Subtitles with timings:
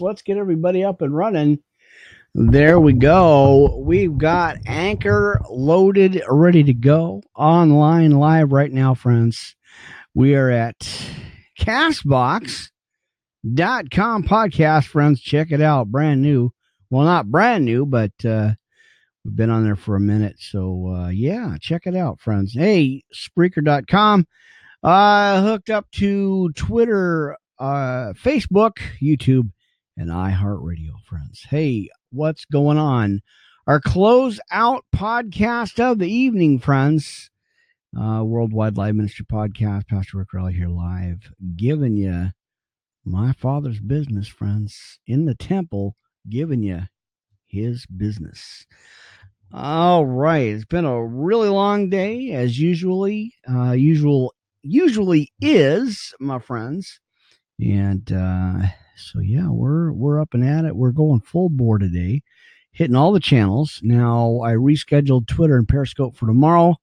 [0.00, 1.58] let's get everybody up and running.
[2.34, 3.76] There we go.
[3.78, 9.56] We've got Anchor loaded, ready to go, online live right now, friends.
[10.14, 10.78] We are at
[11.58, 12.70] Castbox.com
[13.44, 15.20] podcast, friends.
[15.20, 15.88] Check it out.
[15.88, 16.52] Brand new.
[16.90, 18.52] Well, not brand new, but uh,
[19.24, 20.36] we've been on there for a minute.
[20.38, 22.54] So, uh, yeah, check it out, friends.
[22.54, 24.26] Hey, Spreaker.com.
[24.82, 29.50] Uh, hooked up to Twitter, uh, Facebook, YouTube,
[29.96, 31.44] and iHeartRadio, friends.
[31.48, 33.20] Hey, what's going on?
[33.66, 37.30] Our close out podcast of the evening, friends.
[37.96, 39.88] Uh, Worldwide Live Ministry Podcast.
[39.88, 42.30] Pastor Rick Raleigh here live, giving you
[43.04, 45.96] my father's business, friends, in the temple,
[46.28, 46.82] giving you
[47.46, 48.66] his business.
[49.52, 56.38] All right, it's been a really long day, as usually, uh, usual usually is, my
[56.38, 57.00] friends,
[57.58, 58.68] and uh,
[59.00, 60.76] so yeah, we're we're up and at it.
[60.76, 62.22] We're going full bore today,
[62.72, 63.80] hitting all the channels.
[63.82, 66.76] Now I rescheduled Twitter and Periscope for tomorrow,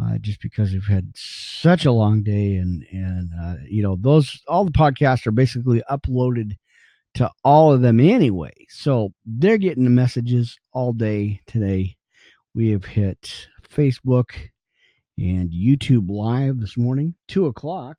[0.00, 4.40] uh, just because we've had such a long day, and and uh, you know those
[4.48, 6.56] all the podcasts are basically uploaded
[7.14, 11.96] to all of them anyway, so they're getting the messages all day today.
[12.54, 14.32] We have hit Facebook
[15.18, 17.96] and YouTube live this morning, two o'clock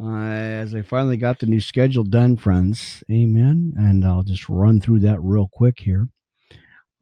[0.00, 3.02] uh, as I finally got the new schedule done, friends.
[3.10, 3.74] Amen.
[3.76, 6.08] And I'll just run through that real quick here.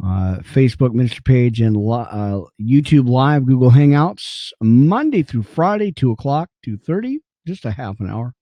[0.04, 6.48] Uh, Facebook ministry page and uh, YouTube live Google Hangouts Monday through Friday, two o'clock,
[6.64, 8.34] two thirty, just a half an hour.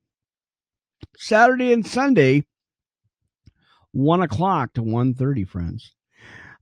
[1.18, 2.46] Saturday and Sunday,
[3.92, 5.92] one o'clock to one thirty, friends.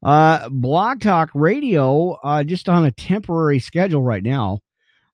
[0.02, 4.58] Uh, Blog Talk Radio, uh, just on a temporary schedule right now.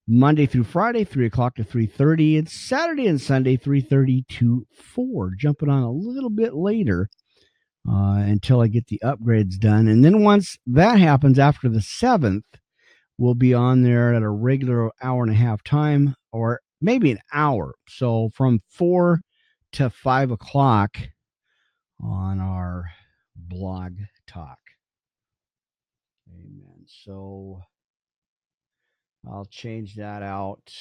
[0.07, 2.37] Monday through Friday, three o'clock to three thirty.
[2.37, 5.33] and Saturday and Sunday, three thirty to four.
[5.37, 7.09] Jumping on a little bit later
[7.89, 12.45] uh, until I get the upgrades done, and then once that happens, after the seventh,
[13.17, 17.21] we'll be on there at a regular hour and a half time, or maybe an
[17.33, 17.75] hour.
[17.89, 19.21] So from four
[19.73, 20.97] to five o'clock
[22.01, 22.91] on our
[23.37, 23.95] blog
[24.27, 24.59] talk.
[26.29, 26.85] Amen.
[26.87, 27.63] So
[29.29, 30.73] I'll change that out.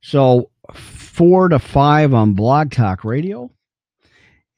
[0.00, 3.50] So four to five on Blog Talk Radio.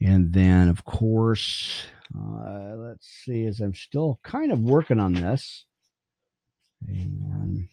[0.01, 1.85] And then, of course,
[2.15, 5.65] uh, let's see, as I'm still kind of working on this.
[6.87, 7.67] And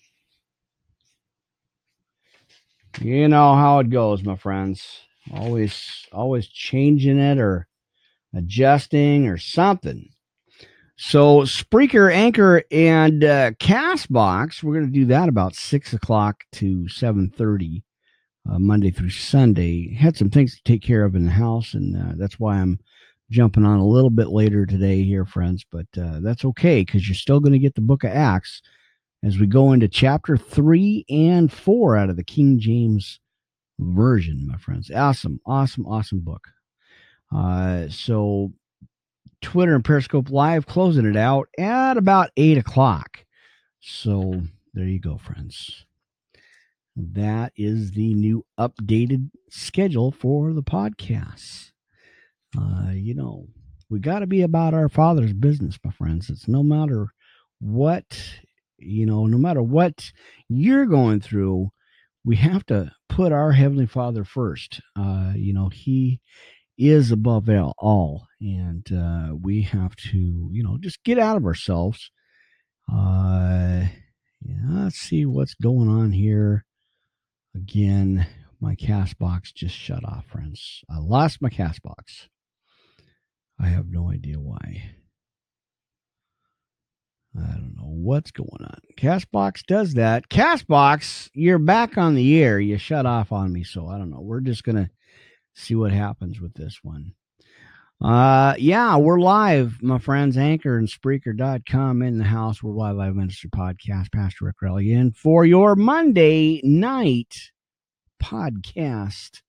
[3.01, 5.01] you know how it goes, my friends.
[5.33, 7.67] Always, always changing it or
[8.35, 10.09] adjusting or something.
[10.97, 16.89] So Spreaker, Anchor, and uh, Castbox, we're going to do that about six o'clock to
[16.89, 17.83] seven thirty,
[18.49, 19.93] uh, Monday through Sunday.
[19.93, 22.79] Had some things to take care of in the house, and uh, that's why I'm
[23.29, 25.65] jumping on a little bit later today here, friends.
[25.69, 28.63] But uh, that's okay because you're still going to get the Book of Acts
[29.25, 33.19] as we go into chapter three and four out of the King James
[33.81, 34.93] version, my friends.
[34.93, 36.47] Awesome, awesome, awesome book.
[37.35, 38.53] Uh, so
[39.45, 43.25] Twitter and Periscope Live closing it out at about eight o'clock.
[43.81, 44.41] So
[44.73, 45.85] there you go, friends.
[46.97, 51.73] That is the new updated schedule for the podcast.
[52.59, 53.47] Uh, you know,
[53.91, 56.31] we got to be about our Father's business, my friends.
[56.31, 57.09] It's no matter
[57.61, 58.19] what,
[58.79, 60.11] you know, no matter what
[60.49, 61.71] you're going through,
[62.25, 64.81] we have to put our Heavenly Father first.
[64.99, 66.21] Uh, you know, He
[66.77, 67.49] is above
[67.79, 72.11] all and uh, we have to you know just get out of ourselves.
[72.93, 73.85] Uh
[74.43, 76.65] yeah, let's see what's going on here.
[77.55, 78.27] Again
[78.61, 80.83] my Castbox just shut off friends.
[80.89, 82.29] I lost my Castbox.
[83.61, 84.91] I have no idea why.
[87.37, 88.79] I don't know what's going on.
[88.97, 90.29] Castbox does that.
[90.29, 92.59] Castbox you're back on the air.
[92.61, 94.21] You shut off on me so i don't know.
[94.21, 94.91] We're just gonna
[95.55, 97.15] see what happens with this one.
[98.03, 100.37] Uh, yeah, we're live, my friends.
[100.37, 102.63] Anchor and Spreaker.com in the house.
[102.63, 104.13] We're live, live ministry podcast.
[104.13, 107.51] Pastor Rick Raleigh in for your Monday night
[108.23, 109.41] podcast,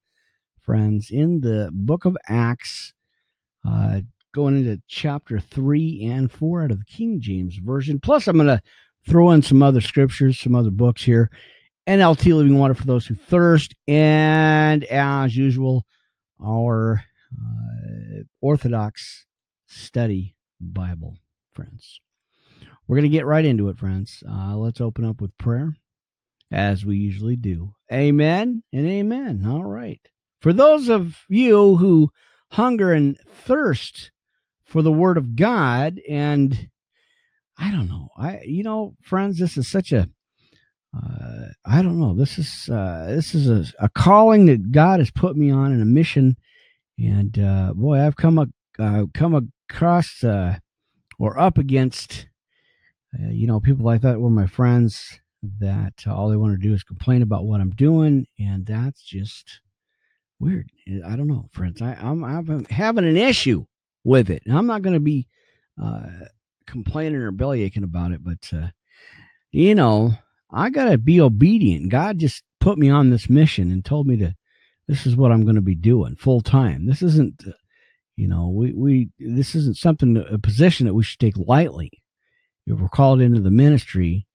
[0.61, 1.09] friends.
[1.09, 2.93] In the Book of Acts,
[3.67, 4.01] uh,
[4.33, 7.99] going into chapter three and four out of the King James version.
[7.99, 8.61] Plus, I'm going to
[9.09, 11.29] throw in some other scriptures, some other books here.
[11.87, 15.85] NLT Living Water for those who thirst, and as usual
[16.43, 17.03] our
[17.33, 19.25] uh, Orthodox
[19.67, 21.17] study Bible,
[21.53, 21.99] friends.
[22.87, 24.23] We're going to get right into it, friends.
[24.29, 25.75] Uh, let's open up with prayer,
[26.51, 27.73] as we usually do.
[27.91, 29.45] Amen and amen.
[29.47, 30.01] All right.
[30.39, 32.11] For those of you who
[32.51, 34.11] hunger and thirst
[34.63, 36.69] for the word of God and
[37.57, 38.09] I don't know.
[38.17, 40.09] I you know, friends, this is such a
[40.95, 42.13] uh, I don't know.
[42.13, 45.81] This is uh, this is a, a, calling that God has put me on and
[45.81, 46.37] a mission,
[46.97, 48.47] and uh, boy, I've come a,
[48.79, 50.57] uh, come across uh,
[51.19, 52.27] or up against,
[53.13, 55.19] uh, you know, people I thought were my friends
[55.59, 59.59] that all they want to do is complain about what I'm doing, and that's just
[60.39, 60.69] weird.
[61.05, 61.81] I don't know, friends.
[61.81, 63.65] I, I'm I'm having an issue
[64.03, 65.27] with it, and I'm not going to be
[66.67, 68.51] complaining or belly aching about it, but
[69.51, 70.13] you know
[70.51, 71.89] I got to be obedient.
[71.89, 74.35] God just put me on this mission and told me to,
[74.87, 76.85] this is what I'm going to be doing full time.
[76.85, 77.43] This isn't,
[78.15, 81.91] you know, we, we, this isn't something, a position that we should take lightly.
[82.67, 84.27] If we're called into the ministry,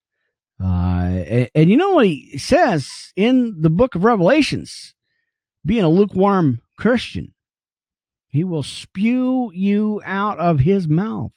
[0.62, 4.94] uh, and, and you know what he says in the book of Revelations,
[5.64, 7.34] being a lukewarm Christian,
[8.28, 11.32] he will spew you out of his mouth.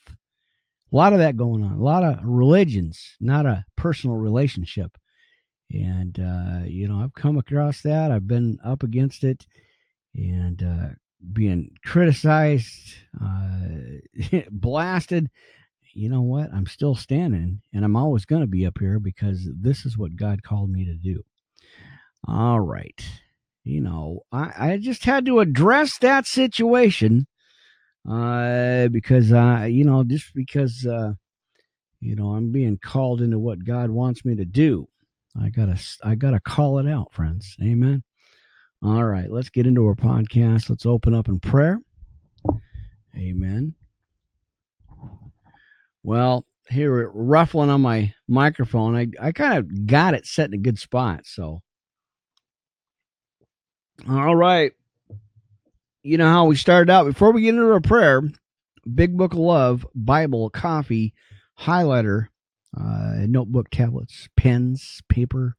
[0.93, 1.71] A lot of that going on.
[1.73, 4.95] A lot of religions, not a personal relationship.
[5.71, 8.11] And, uh, you know, I've come across that.
[8.11, 9.47] I've been up against it
[10.13, 10.89] and uh,
[11.31, 15.31] being criticized, uh, blasted.
[15.95, 16.53] You know what?
[16.53, 20.15] I'm still standing and I'm always going to be up here because this is what
[20.15, 21.23] God called me to do.
[22.27, 23.03] All right.
[23.63, 27.25] You know, I, I just had to address that situation
[28.09, 31.13] uh, because I, you know, just because, uh,
[32.01, 34.87] you know, I'm being called into what God wants me to do.
[35.41, 37.55] I gotta, I gotta call it out, friends.
[37.61, 38.03] Amen.
[38.83, 40.69] All right, let's get into our podcast.
[40.69, 41.79] Let's open up in prayer.
[43.15, 43.73] Amen.
[46.03, 50.57] Well, here ruffling on my microphone, I, I kind of got it set in a
[50.57, 51.21] good spot.
[51.25, 51.61] So,
[54.09, 54.73] all right
[56.03, 57.05] you know how we started out?
[57.05, 58.21] Before we get into our prayer
[58.95, 61.13] big book of love bible coffee
[61.59, 62.27] highlighter
[62.77, 65.55] uh, notebook tablets pens paper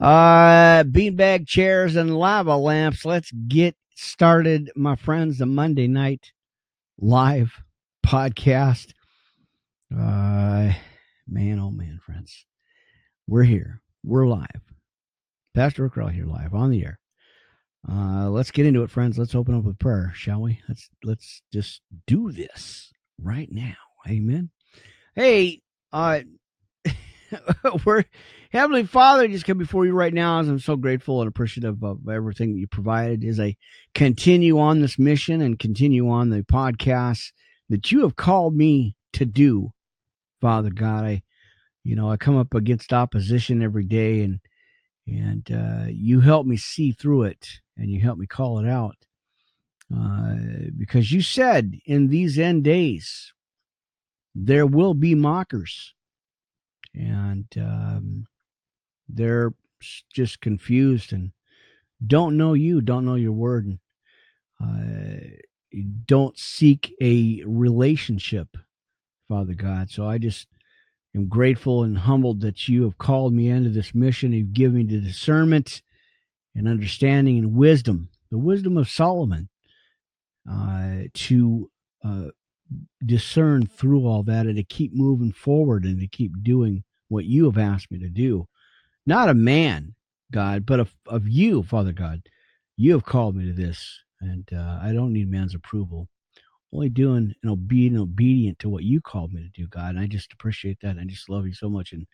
[0.00, 3.04] uh beanbag chairs and lava lamps.
[3.04, 6.30] Let's get started my friends the monday night
[7.00, 7.52] live
[8.06, 8.92] podcast.
[9.92, 10.72] Uh
[11.26, 12.46] man oh man friends.
[13.26, 13.82] We're here.
[14.04, 14.62] We're live.
[15.54, 17.00] Pastor Rick here live on the air
[17.86, 19.18] uh, let's get into it, friends.
[19.18, 20.60] Let's open up with prayer, shall we?
[20.68, 23.76] Let's let's just do this right now.
[24.08, 24.50] Amen.
[25.14, 25.60] Hey,
[25.92, 26.20] uh,
[27.84, 28.04] we're
[28.50, 32.08] Heavenly Father, just come before you right now as I'm so grateful and appreciative of
[32.08, 33.56] everything that you provided as I
[33.94, 37.32] continue on this mission and continue on the podcast
[37.68, 39.72] that you have called me to do,
[40.40, 41.04] Father God.
[41.04, 41.22] I,
[41.84, 44.40] you know, I come up against opposition every day and
[45.08, 48.96] and uh, you help me see through it and you help me call it out
[49.96, 50.34] uh,
[50.76, 53.32] because you said in these end days
[54.34, 55.94] there will be mockers
[56.94, 58.26] and um,
[59.08, 59.52] they're
[60.12, 61.32] just confused and
[62.06, 63.78] don't know you don't know your word and
[64.62, 65.24] uh,
[66.04, 68.56] don't seek a relationship
[69.28, 69.90] father god.
[69.90, 70.48] So i just
[71.18, 74.32] am grateful and humbled that you have called me into this mission.
[74.32, 75.82] You've given me the discernment
[76.54, 79.48] and understanding and wisdom, the wisdom of Solomon,
[80.50, 81.70] uh, to
[82.04, 82.26] uh,
[83.04, 87.44] discern through all that and to keep moving forward and to keep doing what you
[87.44, 88.46] have asked me to do.
[89.06, 89.94] Not a man,
[90.32, 92.22] God, but of, of you, Father God.
[92.76, 96.08] You have called me to this, and uh, I don't need man's approval
[96.72, 99.90] only doing and being obedient to what you called me to do, God.
[99.90, 100.98] And I just appreciate that.
[100.98, 101.92] I just love you so much.
[101.92, 102.06] And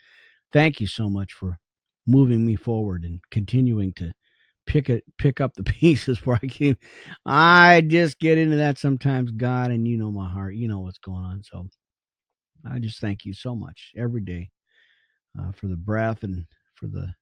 [0.53, 1.59] thank you so much for
[2.07, 4.13] moving me forward and continuing to
[4.67, 6.77] pick it pick up the pieces where I came.
[7.27, 10.55] I just get into that sometimes, God, and you know my heart.
[10.55, 11.43] You know what's going on.
[11.43, 11.69] So
[12.71, 14.51] I just thank you so much every day
[15.39, 16.47] uh, for the breath and
[16.77, 17.13] for the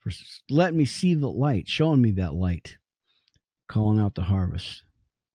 [0.00, 0.10] for
[0.48, 2.76] letting me see the light, showing me that light,
[3.68, 4.82] calling out the harvest.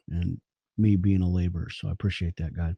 [0.10, 0.40] And
[0.78, 1.70] me being a laborer.
[1.70, 2.76] So I appreciate that, God.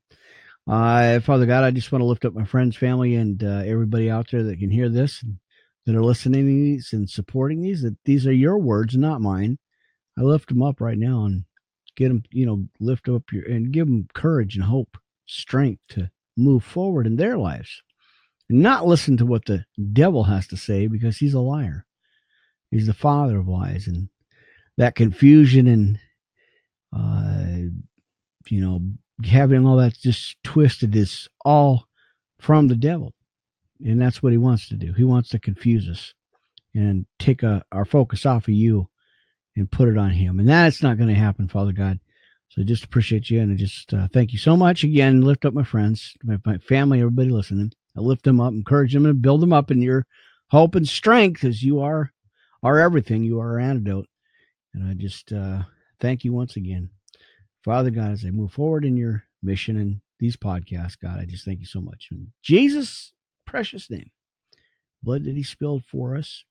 [0.68, 4.10] Uh, Father God, I just want to lift up my friends, family, and uh, everybody
[4.10, 5.24] out there that can hear this,
[5.86, 7.82] that are listening to these and supporting these.
[7.84, 9.60] That these are your words, not mine.
[10.18, 11.46] I lift them up right now and
[11.96, 16.12] get them, you know, lift up your and give them courage and hope, strength to
[16.36, 17.82] move forward in their lives,
[18.50, 21.86] and not listen to what the devil has to say because he's a liar.
[22.72, 24.10] He's the father of lies, and
[24.76, 26.00] that confusion and
[26.96, 27.70] uh,
[28.48, 28.82] you know,
[29.26, 31.88] having all that just twisted is all
[32.40, 33.14] from the devil.
[33.84, 34.94] And that's what he wants to do.
[34.94, 36.14] He wants to confuse us
[36.74, 38.88] and take a, our focus off of you
[39.56, 40.40] and put it on Him.
[40.40, 42.00] And that's not going to happen, Father God.
[42.50, 45.22] So just appreciate you and I just uh, thank you so much again.
[45.22, 47.74] Lift up my friends, my, my family, everybody listening.
[47.98, 50.06] I lift them up, encourage them, and build them up in your
[50.50, 52.12] hope and strength as you are
[52.64, 53.24] are everything.
[53.24, 54.08] You are our antidote.
[54.74, 55.64] And I just uh,
[56.00, 56.90] thank you once again.
[57.64, 61.46] Father God, as I move forward in your mission and these podcasts, God, I just
[61.46, 62.08] thank you so much.
[62.12, 63.14] In Jesus'
[63.46, 64.12] precious name,
[65.04, 66.44] blood that he spilled for us.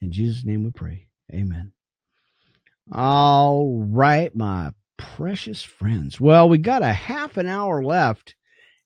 [0.00, 1.06] In Jesus' name we pray.
[1.32, 1.72] Amen.
[2.92, 6.20] All right, my precious friends.
[6.20, 8.34] Well, we got a half an hour left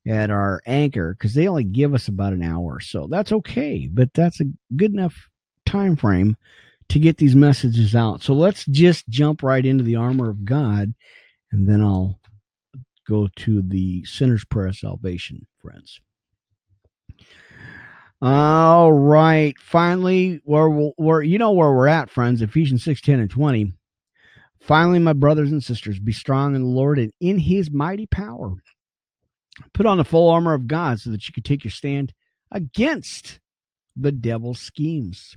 [0.07, 2.81] at our anchor because they only give us about an hour.
[2.81, 4.47] So that's okay, but that's a
[4.77, 5.29] good enough
[5.67, 6.37] time frame
[6.89, 8.23] to get these messages out.
[8.23, 10.95] So let's just jump right into the armor of God,
[11.53, 12.19] and then I'll
[13.09, 16.01] go to the sinner's prayer of salvation, friends.
[18.21, 19.57] All right.
[19.61, 22.43] Finally, where we're, you know where we're at, friends.
[22.43, 23.73] Ephesians 6, 10, and 20.
[24.61, 28.55] Finally, my brothers and sisters, be strong in the Lord and in his mighty power.
[29.73, 32.13] Put on the full armor of God so that you can take your stand
[32.51, 33.39] against
[33.97, 35.37] the devil's schemes.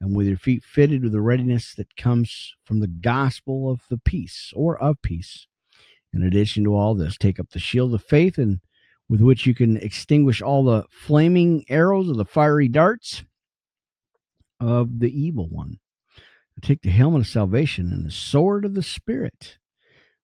[0.00, 3.98] and with your feet fitted with the readiness that comes from the gospel of the
[3.98, 5.46] peace or of peace.
[6.12, 8.60] In addition to all this, take up the shield of faith and
[9.08, 13.24] with which you can extinguish all the flaming arrows of the fiery darts
[14.60, 15.78] of the evil one.
[16.60, 19.56] Take the helmet of salvation and the sword of the Spirit,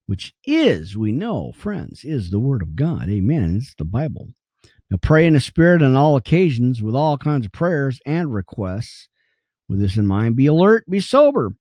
[0.06, 3.08] which is, we know, friends, is the word of God.
[3.08, 3.56] Amen.
[3.56, 4.28] It's the Bible.
[4.90, 9.08] Now pray in the Spirit on all occasions with all kinds of prayers and requests
[9.68, 11.52] with this in mind, be alert, be sober,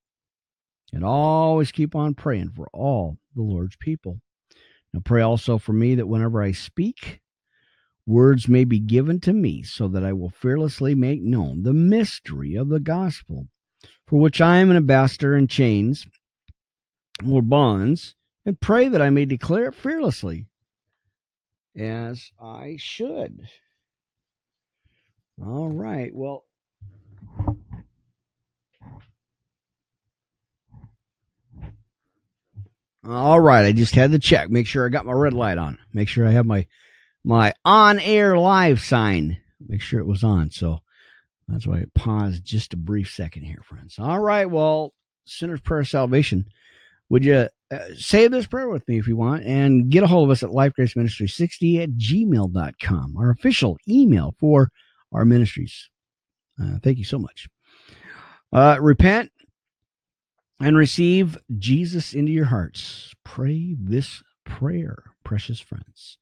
[0.93, 4.19] and always keep on praying for all the Lord's people.
[4.93, 7.19] Now, pray also for me that whenever I speak,
[8.05, 12.55] words may be given to me so that I will fearlessly make known the mystery
[12.55, 13.47] of the gospel,
[14.07, 16.07] for which I am an ambassador in chains
[17.27, 20.45] or bonds, and pray that I may declare it fearlessly
[21.75, 23.41] as I should.
[25.43, 26.13] All right.
[26.13, 26.45] Well,
[33.07, 35.77] All right, I just had to check, make sure I got my red light on,
[35.93, 36.65] make sure I have my
[37.23, 40.49] my on air live sign, make sure it was on.
[40.49, 40.79] So
[41.47, 43.97] that's why I paused just a brief second here, friends.
[43.99, 44.93] All right, well,
[45.25, 46.45] sinner's prayer salvation.
[47.09, 50.27] Would you uh, say this prayer with me if you want and get a hold
[50.27, 54.71] of us at lifegrace ministry 60 at gmail.com, our official email for
[55.11, 55.89] our ministries.
[56.61, 57.47] Uh, thank you so much.
[58.51, 59.31] Uh, repent
[60.59, 63.13] and receive Jesus into your hearts.
[63.23, 66.17] Pray this prayer, precious friends.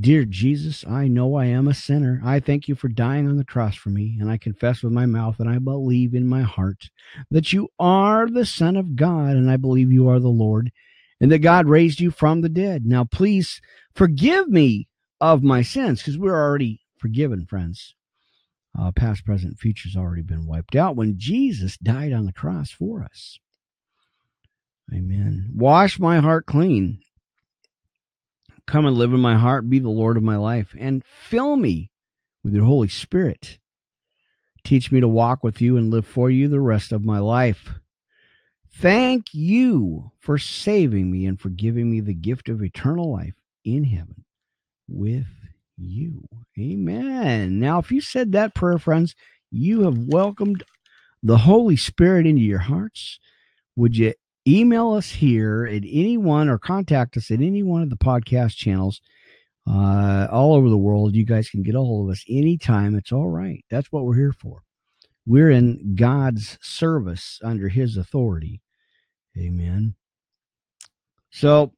[0.00, 2.20] Dear Jesus, I know I am a sinner.
[2.24, 5.06] I thank you for dying on the cross for me, and I confess with my
[5.06, 6.90] mouth and I believe in my heart
[7.30, 10.70] that you are the Son of God, and I believe you are the Lord,
[11.20, 12.86] and that God raised you from the dead.
[12.86, 13.60] Now, please
[13.92, 14.86] forgive me
[15.20, 17.96] of my sins, because we're already forgiven, friends.
[18.80, 23.02] Uh, past, present, future's already been wiped out when Jesus died on the cross for
[23.02, 23.38] us.
[24.94, 25.50] Amen.
[25.54, 27.00] Wash my heart clean.
[28.66, 31.90] Come and live in my heart, be the Lord of my life, and fill me
[32.44, 33.58] with your Holy Spirit.
[34.62, 37.70] Teach me to walk with you and live for you the rest of my life.
[38.70, 43.84] Thank you for saving me and for giving me the gift of eternal life in
[43.84, 44.24] heaven
[44.86, 45.26] with
[45.78, 46.24] you.
[46.58, 47.58] Amen.
[47.58, 49.14] Now, if you said that prayer, friends,
[49.50, 50.64] you have welcomed
[51.22, 53.18] the Holy Spirit into your hearts.
[53.76, 54.14] Would you
[54.46, 58.56] email us here at any one or contact us at any one of the podcast
[58.56, 59.00] channels
[59.68, 61.14] uh, all over the world?
[61.14, 62.94] You guys can get a hold of us anytime.
[62.94, 63.64] It's all right.
[63.70, 64.62] That's what we're here for.
[65.26, 68.62] We're in God's service under His authority.
[69.36, 69.94] Amen.
[71.30, 71.72] So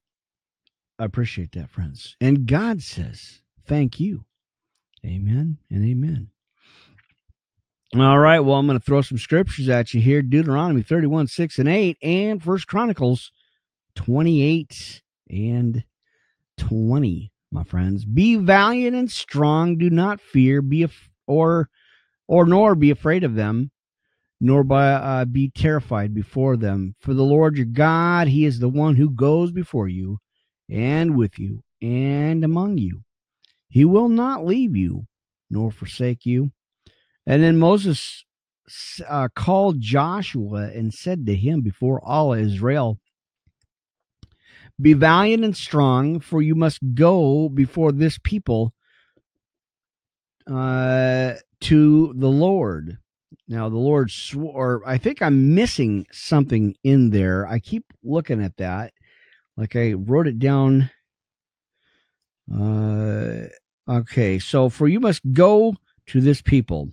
[0.99, 2.17] I appreciate that, friends.
[2.21, 3.41] And God says,
[3.71, 4.27] thank you.
[5.07, 6.31] Amen and amen.
[7.97, 8.41] All right.
[8.41, 11.99] Well, I'm going to throw some scriptures at you here Deuteronomy 31, 6 and 8,
[12.03, 13.33] and First Chronicles
[13.97, 15.85] 28 and
[16.59, 18.05] 20, my friends.
[18.05, 19.79] Be valiant and strong.
[19.79, 21.71] Do not fear, be af- or
[22.29, 23.71] or nor be afraid of them.
[24.41, 26.97] nor by uh, be terrified before them.
[27.01, 30.21] For the Lord your God, He is the one who goes before you,
[30.71, 33.03] and with you, and among you.
[33.71, 35.07] He will not leave you,
[35.49, 36.51] nor forsake you.
[37.25, 38.25] And then Moses
[39.09, 42.99] uh, called Joshua and said to him before all Israel,
[44.81, 48.75] Be valiant and strong, for you must go before this people
[50.51, 52.99] uh, to the Lord.
[53.47, 57.47] Now, the Lord swore, I think I'm missing something in there.
[57.47, 58.93] I keep looking at that.
[59.57, 60.91] Like I wrote it down.
[62.53, 63.47] Uh,
[63.89, 65.75] okay, so for you must go
[66.07, 66.91] to this people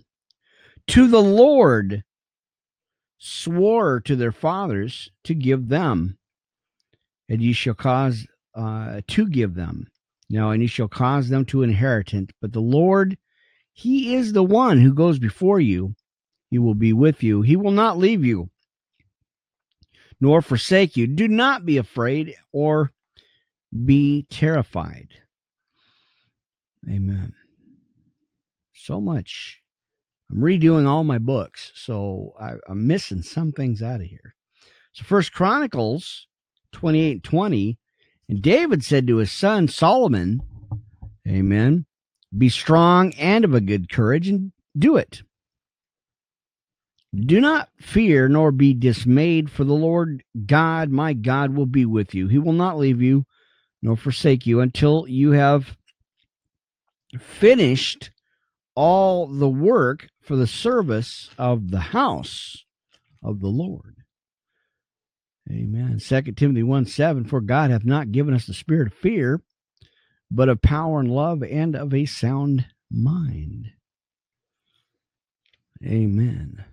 [0.88, 2.02] to the Lord
[3.18, 6.18] swore to their fathers to give them,
[7.28, 9.86] and ye shall cause uh, to give them.
[10.30, 12.30] Now, and ye shall cause them to inherit it.
[12.40, 13.16] But the Lord,
[13.72, 15.94] He is the one who goes before you.
[16.50, 17.42] He will be with you.
[17.42, 18.48] He will not leave you,
[20.20, 21.06] nor forsake you.
[21.06, 22.92] Do not be afraid or
[23.84, 25.08] be terrified.
[26.86, 27.34] Amen.
[28.74, 29.62] So much
[30.30, 34.34] I'm redoing all my books, so I, am missing some things out of here.
[34.92, 36.26] So First Chronicles
[36.72, 37.78] 28 20,
[38.28, 40.40] and David said to his son Solomon,
[41.26, 41.86] Amen,
[42.36, 45.22] be strong and of a good courage, and do it.
[47.18, 52.14] Do not fear nor be dismayed, for the Lord God, my God, will be with
[52.14, 52.28] you.
[52.28, 53.24] He will not leave you
[53.80, 55.74] nor forsake you until you have
[57.18, 58.10] finished
[58.74, 62.64] all the work for the service of the house
[63.22, 63.96] of the Lord.
[65.50, 65.98] Amen.
[65.98, 69.40] 2 Timothy 1 7 For God hath not given us the spirit of fear,
[70.30, 73.72] but of power and love and of a sound mind.
[75.84, 76.64] Amen.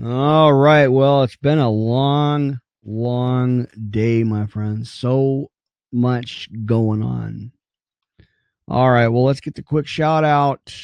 [0.00, 0.88] All right.
[0.88, 4.90] Well, it's been a long long day, my friends.
[4.90, 5.50] So
[5.92, 7.52] much going on.
[8.68, 10.74] All right, well, let's get the quick shout out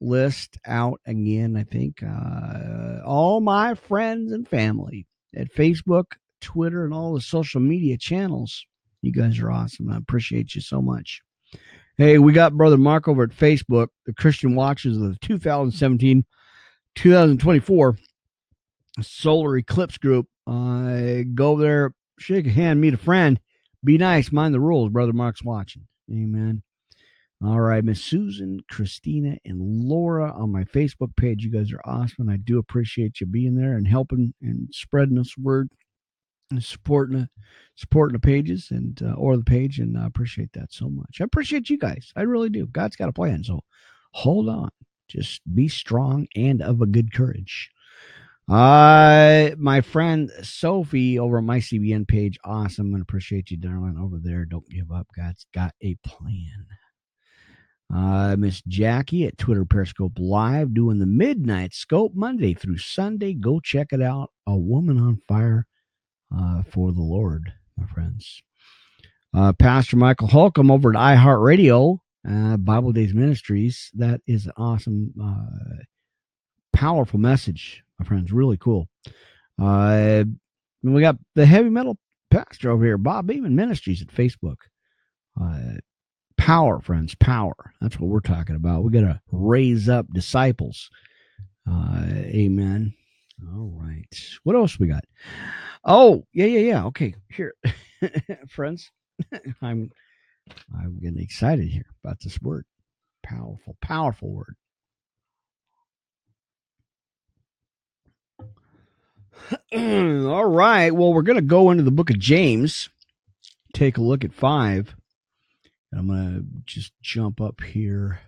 [0.00, 1.56] list out again.
[1.56, 6.04] I think uh, all my friends and family at Facebook,
[6.40, 8.66] Twitter, and all the social media channels.
[9.02, 9.90] You guys are awesome.
[9.90, 11.22] I appreciate you so much.
[11.96, 16.24] Hey, we got Brother Mark over at Facebook, the Christian Watchers of the 2017
[16.96, 17.96] 2024
[19.00, 20.26] Solar Eclipse Group.
[20.46, 23.40] Uh, go there, shake a hand, meet a friend.
[23.84, 24.90] Be nice, mind the rules.
[24.90, 25.86] Brother Mark's watching.
[26.10, 26.62] Amen.
[27.42, 31.42] All right, Miss Susan, Christina, and Laura on my Facebook page.
[31.42, 32.28] You guys are awesome.
[32.28, 35.70] and I do appreciate you being there and helping and spreading this word
[36.50, 37.28] and supporting the
[37.76, 39.78] supporting the pages and uh, or the page.
[39.78, 41.22] And I appreciate that so much.
[41.22, 42.12] I appreciate you guys.
[42.14, 42.66] I really do.
[42.66, 43.42] God's got a plan.
[43.42, 43.60] So
[44.12, 44.68] hold on.
[45.08, 47.70] Just be strong and of a good courage.
[48.50, 52.36] Uh, my friend Sophie over my CBN page.
[52.44, 52.94] Awesome.
[52.94, 54.44] and appreciate you, darling, over there.
[54.44, 55.06] Don't give up.
[55.16, 56.66] God's got a plan.
[57.94, 63.34] Uh, Miss Jackie at Twitter Periscope Live doing the Midnight Scope Monday through Sunday.
[63.34, 64.30] Go check it out.
[64.48, 65.68] A woman on fire
[66.36, 68.42] uh, for the Lord, my friends.
[69.32, 73.90] Uh, Pastor Michael Holcomb over at iHeartRadio, uh, Bible Days Ministries.
[73.94, 75.84] That is an awesome, uh,
[76.72, 78.32] powerful message my friends.
[78.32, 78.88] Really cool.
[79.60, 80.24] Uh,
[80.82, 81.98] we got the heavy metal
[82.30, 84.56] pastor over here, Bob Beeman Ministries at Facebook.
[85.40, 85.74] Uh,
[86.36, 87.54] power, friends, power.
[87.80, 88.82] That's what we're talking about.
[88.82, 90.90] We got to raise up disciples.
[91.70, 92.94] Uh, amen.
[93.52, 94.06] All right.
[94.44, 95.04] What else we got?
[95.84, 96.84] Oh, yeah, yeah, yeah.
[96.86, 97.54] Okay, here,
[98.48, 98.90] friends.
[99.62, 99.90] I'm
[100.74, 102.64] I'm getting excited here about this word.
[103.22, 104.56] Powerful, powerful word.
[109.76, 110.90] All right.
[110.90, 112.88] Well, we're going to go into the book of James,
[113.72, 114.96] take a look at five.
[115.94, 118.18] I'm going to just jump up here.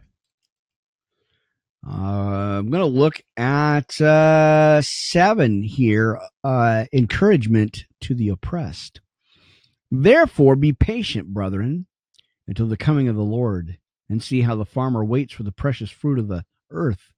[1.85, 9.01] Uh, I'm going to look at uh, seven here uh, encouragement to the oppressed.
[9.91, 11.87] Therefore, be patient, brethren,
[12.47, 13.79] until the coming of the Lord,
[14.09, 17.11] and see how the farmer waits for the precious fruit of the earth,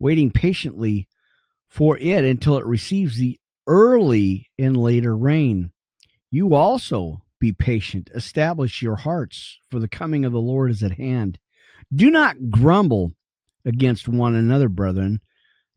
[0.00, 1.06] waiting patiently
[1.68, 5.70] for it until it receives the early and later rain.
[6.30, 10.92] You also be patient, establish your hearts, for the coming of the Lord is at
[10.92, 11.38] hand.
[11.94, 13.12] Do not grumble
[13.64, 15.20] against one another, brethren,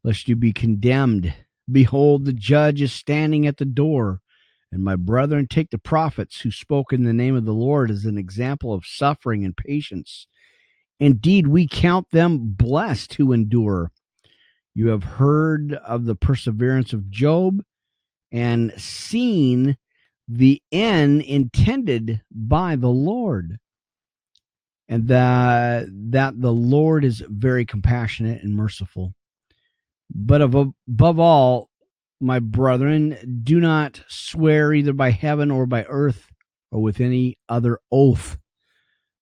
[0.03, 1.33] lest you be condemned.
[1.71, 4.19] Behold, the judge is standing at the door.
[4.71, 8.05] And my brethren, take the prophets who spoke in the name of the Lord as
[8.05, 10.27] an example of suffering and patience.
[10.99, 13.91] Indeed, we count them blessed who endure.
[14.75, 17.63] You have heard of the perseverance of Job
[18.33, 19.77] and seen
[20.27, 23.59] the end intended by the Lord.
[24.89, 29.13] And that, that the Lord is very compassionate and merciful.
[30.13, 31.69] But above all,
[32.19, 36.27] my brethren, do not swear either by heaven or by earth
[36.71, 38.37] or with any other oath,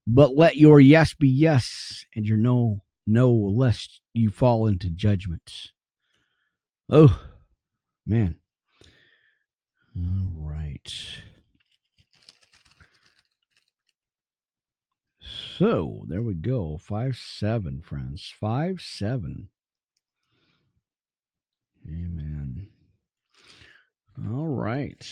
[0.07, 5.71] but let your yes be yes and your no, no, lest you fall into judgment.
[6.89, 7.21] Oh,
[8.05, 8.40] man.
[9.97, 10.93] All right.
[15.57, 16.77] So there we go.
[16.77, 18.33] Five seven, friends.
[18.39, 19.49] Five seven.
[21.87, 22.67] Amen.
[24.29, 25.05] All right.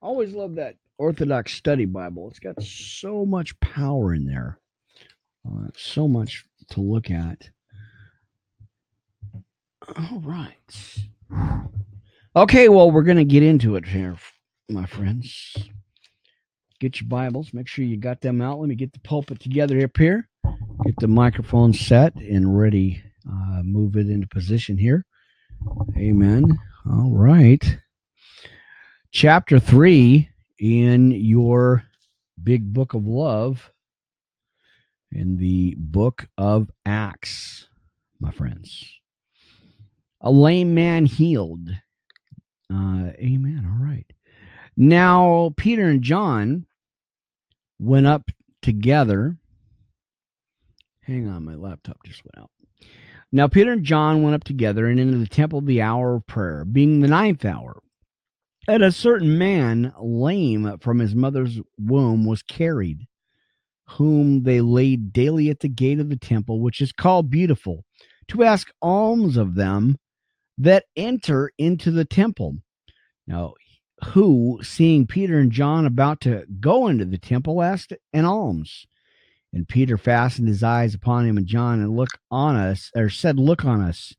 [0.00, 2.28] Always love that Orthodox Study Bible.
[2.28, 4.58] It's got so much power in there.
[5.46, 7.50] Uh, so much to look at.
[9.96, 10.98] All right.
[12.36, 14.14] Okay, well, we're going to get into it here,
[14.68, 15.56] my friends.
[16.80, 17.54] Get your Bibles.
[17.54, 18.60] Make sure you got them out.
[18.60, 20.28] Let me get the pulpit together up here.
[20.84, 23.02] Get the microphone set and ready.
[23.26, 25.06] Uh, move it into position here.
[25.96, 26.58] Amen.
[26.84, 27.78] All right.
[29.12, 31.84] Chapter three in your
[32.44, 33.72] big book of love,
[35.10, 37.66] in the book of Acts,
[38.20, 38.84] my friends.
[40.20, 41.70] A lame man healed.
[42.72, 43.66] Uh, amen.
[43.68, 44.06] All right.
[44.76, 46.66] Now, Peter and John
[47.78, 48.30] went up
[48.62, 49.36] together.
[51.02, 52.50] Hang on, my laptop just went out.
[53.32, 56.64] Now Peter and John went up together and into the temple the hour of prayer,
[56.64, 57.82] being the ninth hour.
[58.68, 63.06] And a certain man, lame from his mother's womb, was carried,
[63.90, 67.84] whom they laid daily at the gate of the temple, which is called Beautiful,
[68.28, 69.98] to ask alms of them
[70.58, 72.56] that enter into the temple.
[73.26, 73.54] Now,
[74.04, 78.86] who, seeing Peter and John about to go into the temple, asked an alms.
[79.52, 83.38] And Peter fastened his eyes upon him and John and looked on us, or said,
[83.38, 84.14] Look on us.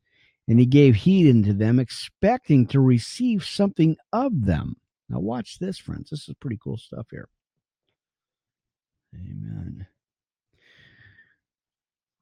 [0.47, 4.77] And he gave heed unto them, expecting to receive something of them.
[5.09, 6.09] Now, watch this, friends.
[6.09, 7.29] This is pretty cool stuff here.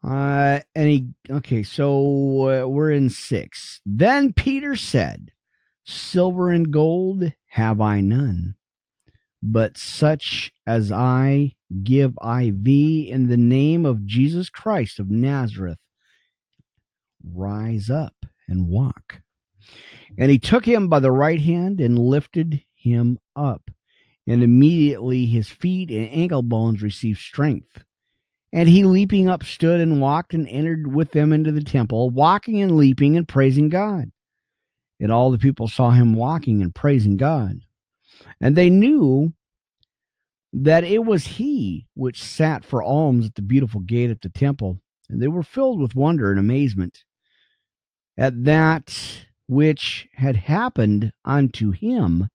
[0.05, 3.81] Uh, and he, okay, so uh, we're in six.
[3.85, 5.31] Then Peter said,
[5.83, 8.55] Silver and gold have I none,
[9.41, 15.79] but such as I give I thee in the name of Jesus Christ of Nazareth.
[17.23, 18.15] Rise up
[18.47, 19.21] and walk.
[20.17, 23.71] And he took him by the right hand and lifted him up.
[24.27, 27.84] And immediately his feet and ankle bones received strength.
[28.55, 32.61] And he leaping up stood and walked and entered with them into the temple, walking
[32.61, 34.09] and leaping and praising God.
[35.01, 37.59] And all the people saw him walking and praising God.
[38.39, 39.33] And they knew
[40.53, 44.79] that it was he which sat for alms at the beautiful gate at the temple.
[45.09, 47.03] And they were filled with wonder and amazement
[48.17, 48.97] at that
[49.47, 52.29] which had happened unto him.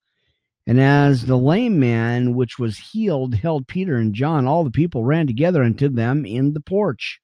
[0.67, 5.05] And as the lame man which was healed held Peter and John, all the people
[5.05, 7.21] ran together unto them in the porch.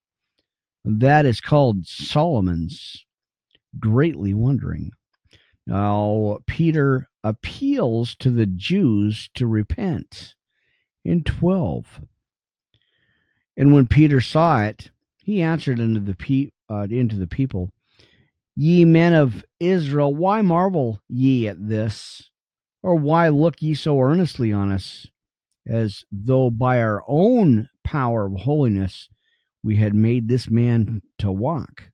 [0.85, 3.05] That is called Solomon's,
[3.79, 4.93] greatly wondering.
[5.67, 10.35] Now, Peter appeals to the Jews to repent
[11.05, 12.01] in 12.
[13.57, 14.91] And when Peter saw it,
[15.25, 17.73] he answered unto the, pe- uh, into the people,
[18.55, 22.31] Ye men of Israel, why marvel ye at this?
[22.83, 25.07] Or why look ye so earnestly on us,
[25.67, 29.09] as though by our own power of holiness
[29.63, 31.91] we had made this man to walk?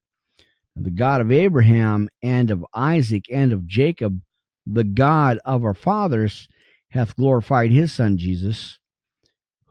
[0.77, 4.21] The God of Abraham and of Isaac and of Jacob,
[4.67, 6.49] the God of our fathers,
[6.91, 8.79] hath glorified his son Jesus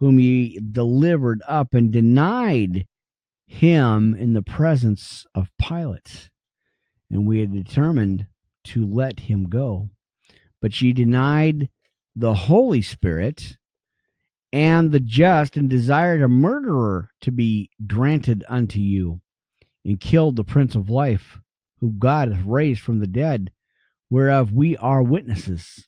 [0.01, 2.87] whom ye delivered up and denied
[3.45, 6.31] him in the presence of Pilate.
[7.11, 8.25] And we had determined
[8.63, 9.91] to let him go.
[10.61, 11.69] But ye denied
[12.15, 13.57] the Holy Spirit
[14.53, 19.21] and the just, and desired a murderer to be granted unto you,
[19.85, 21.39] and killed the Prince of Life,
[21.79, 23.51] who God hath raised from the dead,
[24.09, 25.87] whereof we are witnesses.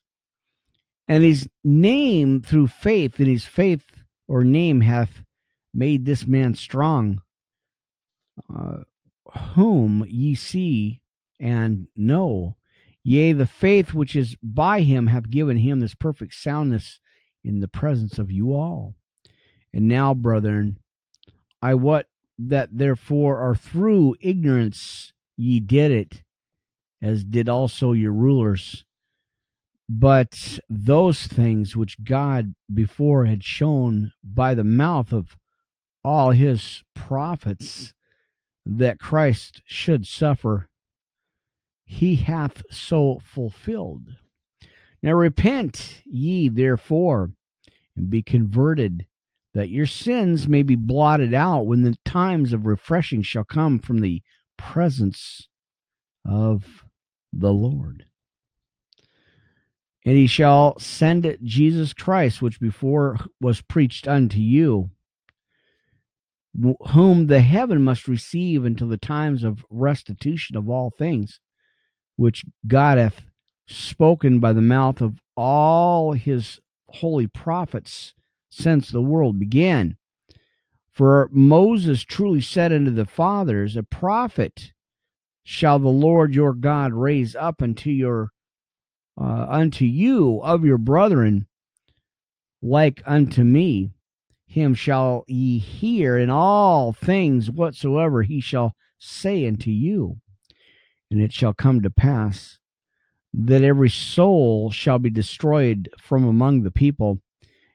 [1.08, 3.86] And his name through faith, and his faith
[4.28, 5.24] or name hath
[5.74, 7.22] made this man strong,
[8.54, 8.84] uh,
[9.56, 11.02] whom ye see
[11.40, 12.56] and know,
[13.04, 17.00] Yea, the faith which is by him hath given him this perfect soundness
[17.44, 18.96] in the presence of you all.
[19.74, 20.78] And now, brethren,
[21.62, 22.06] I wot
[22.38, 26.24] that therefore are through ignorance ye did it,
[27.02, 28.86] as did also your rulers.
[29.90, 35.36] But those things which God before had shown by the mouth of
[36.04, 37.94] all his prophets
[38.66, 40.70] that Christ should suffer,
[41.86, 44.16] he hath so fulfilled.
[45.02, 47.32] Now repent ye therefore
[47.96, 49.06] and be converted,
[49.54, 54.00] that your sins may be blotted out when the times of refreshing shall come from
[54.00, 54.22] the
[54.58, 55.48] presence
[56.26, 56.84] of
[57.32, 58.06] the Lord.
[60.06, 64.90] And he shall send Jesus Christ, which before was preached unto you,
[66.90, 71.40] whom the heaven must receive until the times of restitution of all things,
[72.16, 73.22] which God hath
[73.68, 78.14] spoken by the mouth of all his holy prophets
[78.50, 79.98] since the world began.
[80.92, 84.74] For Moses truly said unto the fathers, A prophet
[85.44, 88.30] shall the Lord your God raise up unto your
[89.20, 91.48] uh, unto you of your brethren,
[92.62, 93.92] like unto me.
[94.48, 100.20] Him shall ye hear in all things whatsoever he shall say unto you.
[101.14, 102.58] And it shall come to pass
[103.36, 107.20] that every soul shall be destroyed from among the people.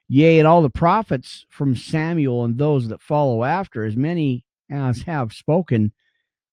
[0.09, 5.03] Yea, and all the prophets from Samuel and those that follow after, as many as
[5.03, 5.93] have spoken,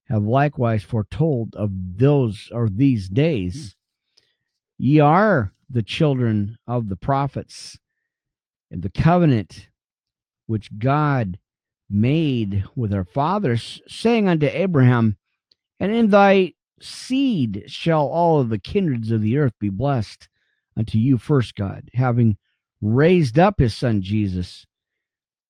[0.09, 3.75] have likewise foretold of those or these days.
[4.79, 4.85] Hmm.
[4.85, 7.81] Ye are the children of the prophets,
[8.71, 9.71] and the covenant
[10.47, 11.41] which God
[11.91, 15.17] made with our fathers, saying unto Abraham,
[15.81, 20.29] And in thy seed shall all of the kindreds of the earth be blessed
[20.77, 22.37] unto you first, God, having
[22.81, 24.67] raised up his son Jesus,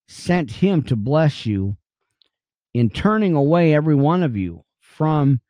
[0.07, 1.77] sent him to bless you
[2.73, 5.41] in turning away every one of you from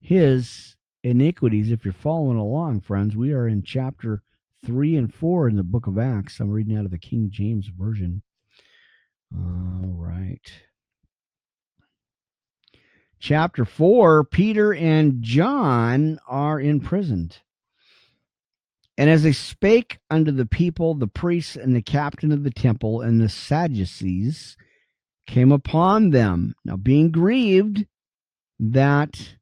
[0.00, 1.70] his iniquities.
[1.70, 4.22] If you're following along, friends, we are in chapter
[4.64, 6.40] 3 and 4 in the book of Acts.
[6.40, 8.22] I'm reading out of the King James Version.
[9.34, 10.50] All right.
[13.20, 17.38] Chapter 4 Peter and John are imprisoned.
[18.96, 23.00] And as they spake unto the people, the priests and the captain of the temple
[23.00, 24.56] and the Sadducees
[25.26, 26.54] came upon them.
[26.64, 27.86] Now, being grieved
[28.58, 29.36] that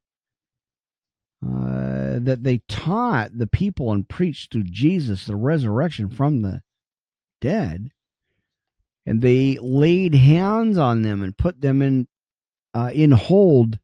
[1.43, 6.63] uh, that they taught the people and preached through Jesus the resurrection from the
[7.41, 7.91] dead,
[9.05, 12.09] and they laid hands on them and put them in
[12.77, 13.79] uh, in hold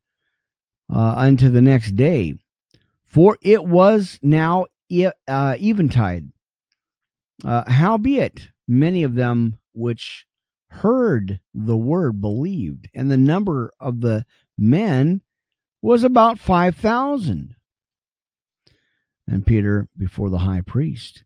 [0.95, 2.35] uh, unto the next day,
[3.07, 4.67] for it was now
[5.27, 6.31] uh, eventide.
[7.43, 10.27] Uh, howbeit, many of them which
[10.69, 14.27] heard the word believed, and the number of the
[14.59, 15.23] men
[15.81, 17.57] was about 5,000.
[19.27, 21.25] And Peter before the high priest.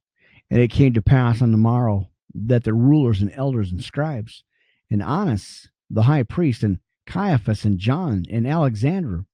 [0.48, 4.44] And it came to pass on the morrow that the rulers and elders and scribes
[4.88, 9.24] and Annas, the high priest, and Caiaphas and John and Alexander,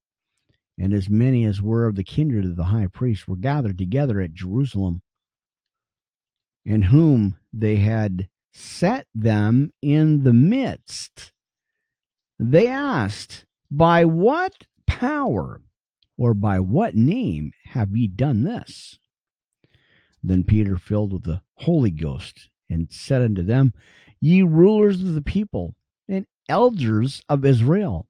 [0.79, 4.21] and as many as were of the kindred of the high priest were gathered together
[4.21, 5.03] at Jerusalem,
[6.65, 11.33] and whom they had set them in the midst.
[12.39, 15.63] They asked, By what power
[16.19, 18.99] or by what name have ye done this?
[20.23, 23.73] Then Peter, filled with the Holy Ghost, and said unto them,
[24.21, 25.75] Ye rulers of the people
[26.49, 28.07] elders of Israel,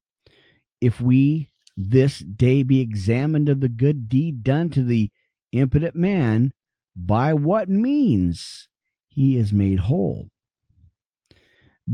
[0.81, 5.11] if we this day be examined of the good deed done to the
[5.53, 6.53] impotent man,
[6.95, 8.69] by what means
[9.09, 10.29] he is made whole.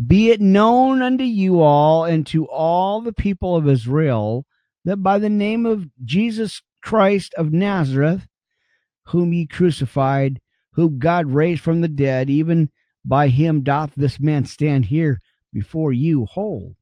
[0.07, 4.44] Be it known unto you all and to all the people of Israel
[4.85, 8.27] that by the name of Jesus Christ of Nazareth,
[9.07, 10.40] whom ye crucified,
[10.72, 12.70] whom God raised from the dead, even
[13.05, 15.20] by him doth this man stand here
[15.59, 16.77] before you whole.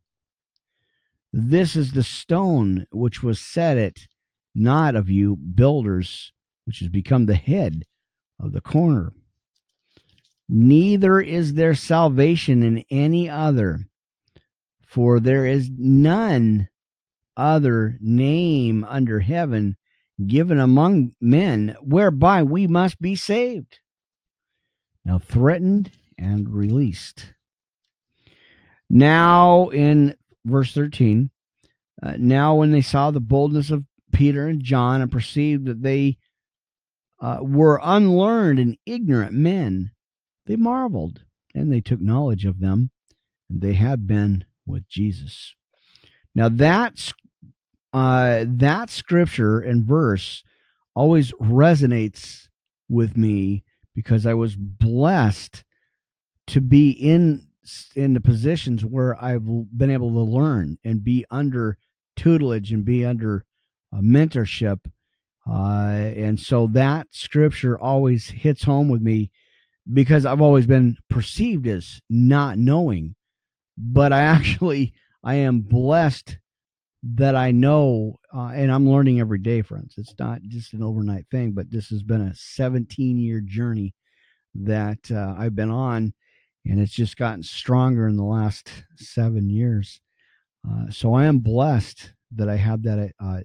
[1.32, 4.06] This is the stone which was set at
[4.54, 6.30] not of you builders,
[6.66, 7.84] which has become the head
[8.38, 9.14] of the corner.
[10.46, 13.88] Neither is there salvation in any other,
[14.86, 16.68] for there is none
[17.34, 19.76] other name under heaven
[20.26, 23.80] given among men whereby we must be saved.
[25.02, 27.32] Now, threatened and released.
[28.88, 31.30] Now, in verse 13,
[32.02, 36.18] uh, now when they saw the boldness of Peter and John and perceived that they
[37.20, 39.92] uh, were unlearned and ignorant men,
[40.46, 41.22] they marveled
[41.54, 42.90] and they took knowledge of them,
[43.48, 45.54] and they had been with Jesus.
[46.34, 47.14] Now that's
[47.92, 50.42] uh, that scripture and verse
[50.94, 52.48] always resonates
[52.90, 55.64] with me because I was blessed
[56.48, 57.45] to be in
[57.94, 61.78] in the positions where I've been able to learn and be under
[62.16, 63.44] tutelage and be under
[63.92, 64.80] uh, mentorship.
[65.48, 69.30] Uh, and so that scripture always hits home with me
[69.92, 73.14] because I've always been perceived as not knowing,
[73.76, 76.38] but I actually I am blessed
[77.14, 79.94] that I know, uh, and I'm learning every day, friends.
[79.96, 83.94] It's not just an overnight thing, but this has been a 17 year journey
[84.54, 86.14] that uh, I've been on,
[86.68, 90.00] and it's just gotten stronger in the last seven years.
[90.68, 93.40] Uh, so I am blessed that I have that uh,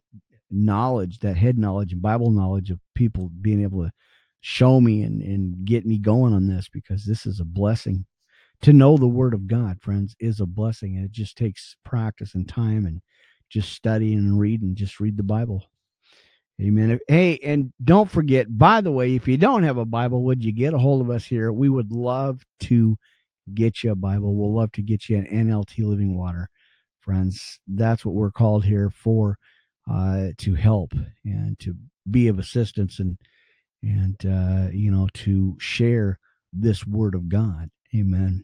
[0.50, 3.92] knowledge, that head knowledge and Bible knowledge of people being able to
[4.42, 8.06] show me and, and get me going on this because this is a blessing.
[8.64, 12.36] To know the Word of God, friends, is a blessing, and it just takes practice
[12.36, 13.02] and time and
[13.50, 14.76] just studying and reading.
[14.76, 15.64] Just read the Bible.
[16.62, 17.00] Amen.
[17.08, 20.52] Hey, and don't forget, by the way, if you don't have a Bible, would you
[20.52, 21.52] get a hold of us here?
[21.52, 22.98] We would love to
[23.54, 24.36] get you a Bible.
[24.36, 26.50] We'll love to get you an NLT Living Water,
[27.00, 27.60] friends.
[27.68, 29.38] That's what we're called here for,
[29.90, 31.76] uh, to help and to
[32.10, 33.18] be of assistance and
[33.84, 36.20] and uh, you know to share
[36.54, 37.70] this Word of God.
[37.96, 38.44] Amen.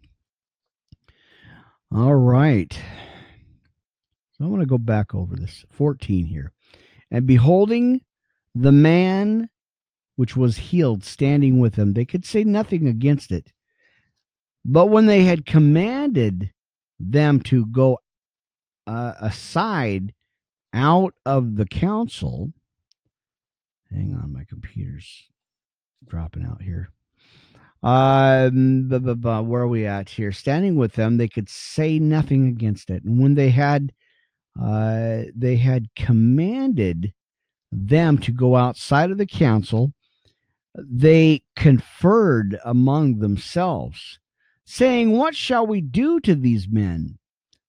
[1.94, 2.78] All right.
[4.38, 6.52] So I want to go back over this 14 here.
[7.10, 8.02] And beholding
[8.54, 9.50] the man
[10.16, 13.54] which was healed standing with them, they could say nothing against it.
[14.68, 16.52] But when they had commanded
[17.00, 18.00] them to go
[18.86, 20.14] uh, aside
[20.74, 22.52] out of the council,
[23.90, 25.24] hang on, my computer's
[26.06, 26.92] dropping out here.
[27.82, 30.32] Um, where are we at here?
[30.32, 33.04] Standing with them, they could say nothing against it.
[33.04, 33.94] And when they had
[34.62, 37.14] uh, they had commanded
[37.72, 39.94] them to go outside of the council.
[40.76, 44.20] They conferred among themselves,
[44.68, 47.18] saying, What shall we do to these men?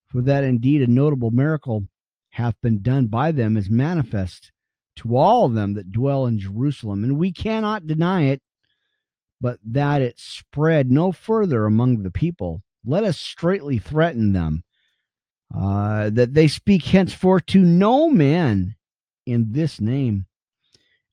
[0.08, 1.86] For that indeed a notable miracle
[2.30, 4.52] hath been done by them is manifest
[4.96, 7.04] to all of them that dwell in Jerusalem.
[7.04, 8.42] And we cannot deny it,
[9.40, 12.62] but that it spread no further among the people.
[12.84, 14.64] Let us straightly threaten them
[15.54, 18.74] uh, that they speak henceforth to no man
[19.24, 20.26] in this name.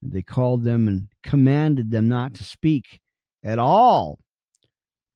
[0.01, 3.01] And they called them and commanded them not to speak
[3.43, 4.19] at all,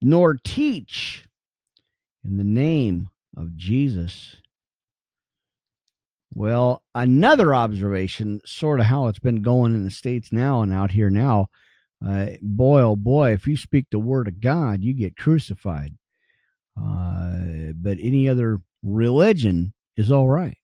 [0.02, 1.26] nor teach
[2.24, 4.38] in the name of Jesus.
[6.34, 10.92] Well, another observation, sort of how it's been going in the States now and out
[10.92, 11.48] here now.
[12.06, 15.94] Uh, boy, oh boy, if you speak the word of God, you get crucified.
[16.78, 20.58] Uh, but any other religion is all right.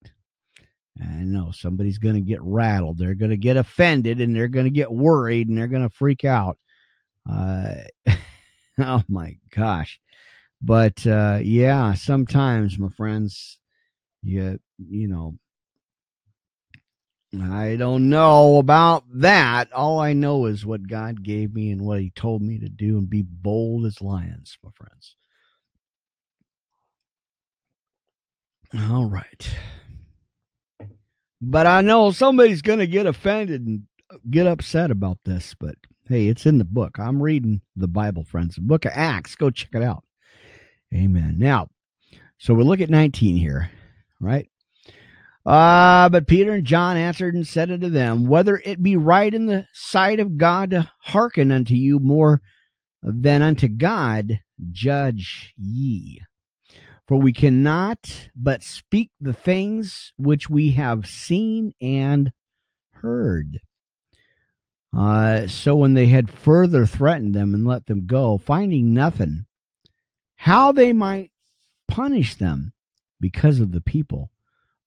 [1.02, 2.98] I know somebody's going to get rattled.
[2.98, 5.93] They're going to get offended and they're going to get worried and they're going to
[5.93, 6.58] freak out.
[7.30, 7.74] Uh,
[8.79, 9.99] oh my gosh.
[10.61, 13.59] But uh, yeah, sometimes, my friends,
[14.23, 15.38] you, you know,
[17.41, 19.71] I don't know about that.
[19.73, 22.97] All I know is what God gave me and what He told me to do
[22.97, 25.15] and be bold as lions, my friends.
[28.73, 29.49] All right.
[31.41, 33.83] But I know somebody's going to get offended and
[34.29, 35.75] get upset about this, but
[36.07, 36.97] hey, it's in the book.
[36.99, 38.55] I'm reading the Bible, friends.
[38.55, 39.35] The book of Acts.
[39.35, 40.03] Go check it out.
[40.93, 41.35] Amen.
[41.37, 41.69] Now,
[42.37, 43.71] so we look at 19 here,
[44.19, 44.49] right?
[45.45, 49.45] Uh, but Peter and John answered and said unto them, Whether it be right in
[49.45, 52.41] the sight of God to hearken unto you more
[53.03, 54.39] than unto God,
[54.71, 56.21] judge ye.
[57.07, 62.31] For we cannot but speak the things which we have seen and
[62.93, 63.59] heard.
[64.95, 69.46] Uh, so when they had further threatened them and let them go, finding nothing,
[70.37, 71.31] how they might
[71.87, 72.71] punish them
[73.19, 74.31] because of the people.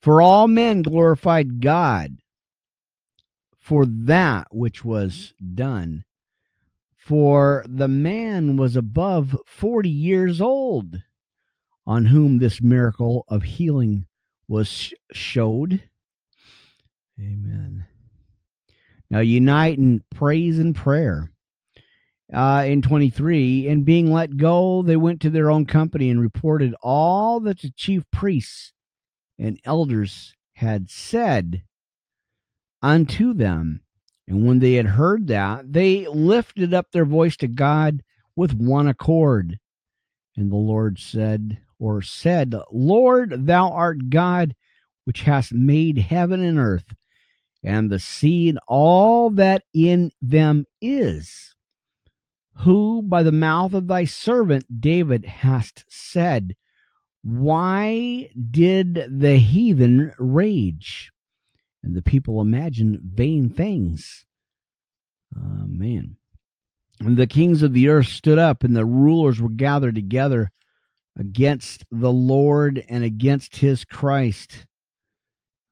[0.00, 2.16] For all men glorified God
[3.58, 6.04] for that which was done.
[6.96, 11.02] For the man was above 40 years old
[11.86, 14.06] on whom this miracle of healing
[14.46, 15.82] was showed.
[17.20, 17.86] Amen.
[19.10, 21.30] Now, unite in praise and prayer.
[22.32, 26.74] Uh, in 23, and being let go, they went to their own company and reported
[26.82, 28.74] all that the chief priests
[29.38, 31.62] and elders had said
[32.82, 33.80] unto them.
[34.26, 38.02] And when they had heard that, they lifted up their voice to God
[38.36, 39.58] with one accord.
[40.36, 44.54] And the Lord said, or said, Lord, thou art God,
[45.04, 46.94] which hast made heaven and earth,
[47.62, 51.54] and the sea and all that in them is,
[52.58, 56.56] who by the mouth of thy servant David hast said,
[57.22, 61.10] Why did the heathen rage?
[61.82, 64.24] And the people imagine vain things.
[65.36, 66.16] Oh, man.
[67.00, 70.50] And the kings of the earth stood up, and the rulers were gathered together
[71.16, 74.66] against the Lord and against his Christ.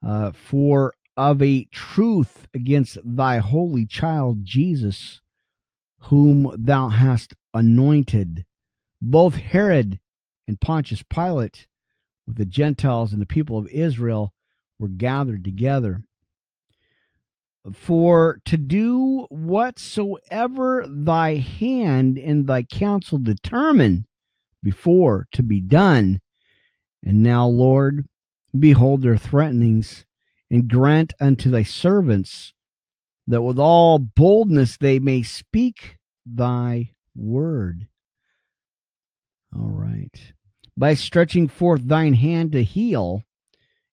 [0.07, 5.21] Uh, for of a truth against thy holy child Jesus,
[6.01, 8.45] whom thou hast anointed,
[9.01, 9.99] both Herod
[10.47, 11.67] and Pontius Pilate,
[12.27, 14.33] with the Gentiles and the people of Israel,
[14.79, 16.03] were gathered together.
[17.73, 24.07] For to do whatsoever thy hand and thy counsel determine
[24.62, 26.21] before to be done.
[27.05, 28.07] And now, Lord,
[28.57, 30.05] behold their threatenings,
[30.51, 32.53] and grant unto thy servants
[33.26, 37.88] that with all boldness they may speak thy word.
[39.55, 40.32] All right.
[40.76, 43.22] By stretching forth thine hand to heal,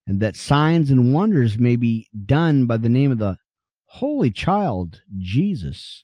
[0.06, 3.38] and that signs and wonders may be done by the name of the
[3.86, 6.04] Holy Child, Jesus.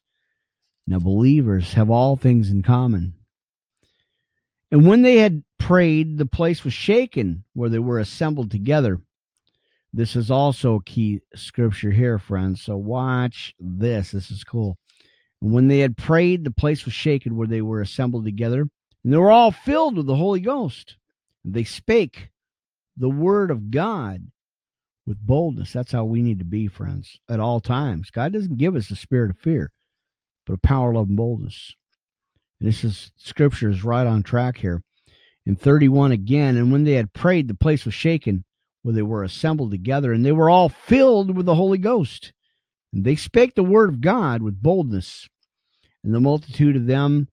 [0.87, 3.15] Now, believers have all things in common.
[4.71, 9.01] And when they had prayed, the place was shaken where they were assembled together.
[9.91, 12.61] This is also key scripture here, friends.
[12.61, 14.11] So watch this.
[14.11, 14.77] This is cool.
[15.41, 19.13] And when they had prayed, the place was shaken where they were assembled together, and
[19.13, 20.97] they were all filled with the Holy Ghost.
[21.43, 22.29] They spake
[22.97, 24.27] the word of God
[25.07, 25.73] with boldness.
[25.73, 28.11] That's how we need to be, friends, at all times.
[28.11, 29.71] God doesn't give us a spirit of fear,
[30.45, 31.73] but a power, love, and boldness.
[32.59, 34.83] And this is scripture is right on track here.
[35.45, 38.43] In 31 again, and when they had prayed, the place was shaken
[38.89, 42.33] where they were assembled together, and they were all filled with the Holy Ghost.
[42.91, 45.29] And they spake the word of God with boldness.
[46.03, 47.27] And the multitude of them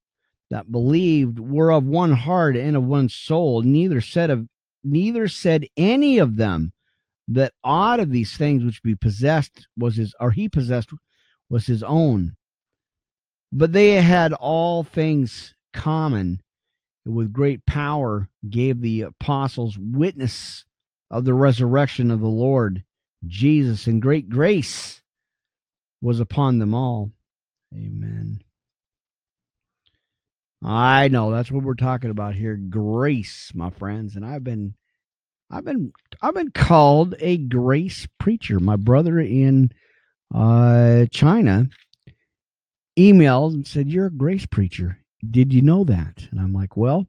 [0.50, 3.62] that believed were of one heart and of one soul.
[3.62, 4.46] Neither said of
[4.84, 6.74] neither said any of them
[7.26, 10.90] that aught of these things which be possessed was his or he possessed
[11.48, 12.36] was his own.
[13.50, 16.42] But they had all things common.
[17.07, 20.66] And with great power gave the apostles witness
[21.11, 22.84] of the resurrection of the Lord
[23.26, 25.00] Jesus, and great grace
[26.00, 27.11] was upon them all.
[27.74, 28.40] Amen.
[30.64, 32.57] I know that's what we're talking about here.
[32.57, 34.16] Grace, my friends.
[34.16, 34.74] And I've been
[35.50, 38.59] I've been I've been called a grace preacher.
[38.59, 39.70] My brother in
[40.34, 41.68] uh China
[42.98, 44.98] emailed and said, You're a grace preacher.
[45.28, 46.26] Did you know that?
[46.30, 47.07] And I'm like, Well,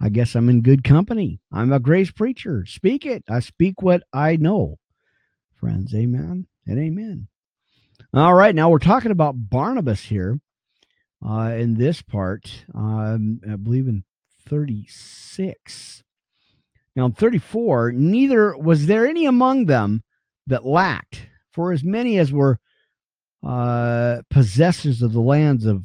[0.00, 1.40] I guess I'm in good company.
[1.52, 2.64] I'm a grace preacher.
[2.66, 3.24] Speak it.
[3.28, 4.78] I speak what I know.
[5.54, 7.28] Friends, amen and amen.
[8.12, 10.40] All right, now we're talking about Barnabas here
[11.26, 14.04] uh, in this part, um, I believe in
[14.46, 16.02] 36.
[16.94, 20.02] Now, in 34, neither was there any among them
[20.46, 22.58] that lacked, for as many as were
[23.44, 25.84] uh, possessors of the lands of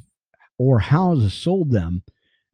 [0.58, 2.04] or houses sold them,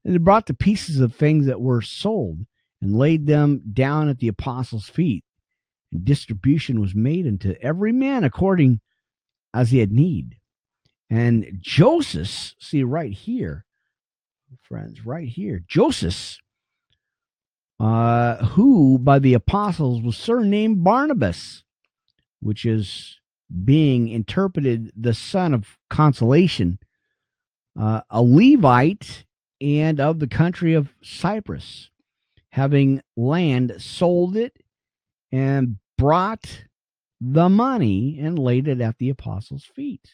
[0.05, 2.45] and they brought the pieces of things that were sold
[2.81, 5.23] and laid them down at the apostles' feet.
[5.91, 8.81] And distribution was made unto every man according
[9.53, 10.37] as he had need.
[11.09, 13.65] And Joseph, see right here,
[14.61, 16.37] friends, right here, Joseph,
[17.79, 21.63] uh, who by the apostles was surnamed Barnabas,
[22.41, 23.19] which is
[23.63, 26.79] being interpreted the son of consolation,
[27.79, 29.24] uh, a Levite
[29.61, 31.89] and of the country of Cyprus,
[32.49, 34.57] having land, sold it
[35.31, 36.65] and brought
[37.21, 40.11] the money and laid it at the apostles' feet.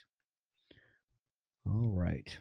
[1.65, 2.37] All right.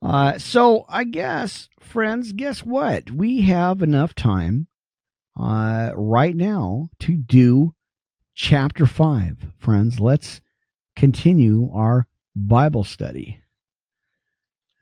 [0.00, 3.10] Uh, so I guess, friends, guess what?
[3.10, 4.68] We have enough time
[5.38, 7.74] uh, right now to do
[8.34, 9.98] chapter five, friends.
[9.98, 10.40] Let's
[10.94, 12.06] continue our
[12.36, 13.40] Bible study.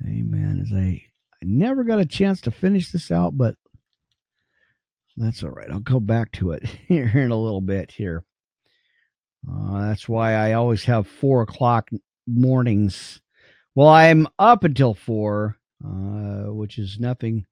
[0.05, 0.61] Amen.
[0.64, 1.03] As I,
[1.34, 3.55] I never got a chance to finish this out, but
[5.16, 5.70] that's all right.
[5.70, 8.24] I'll go back to it here in a little bit here.
[9.51, 11.90] Uh, that's why I always have four o'clock
[12.26, 13.20] mornings.
[13.74, 17.47] Well, I'm up until four, uh, which is nothing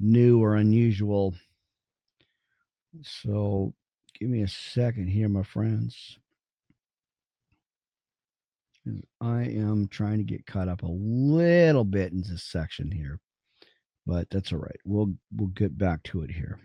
[0.00, 1.34] new or unusual.
[3.02, 3.74] So
[4.18, 6.18] give me a second here, my friends.
[9.20, 13.20] I am trying to get caught up a little bit in this section here,
[14.06, 14.80] but that's all right.
[14.84, 16.58] We'll we'll get back to it here.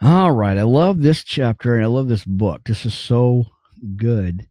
[0.00, 2.62] All right, I love this chapter and I love this book.
[2.64, 3.46] This is so
[3.96, 4.48] good.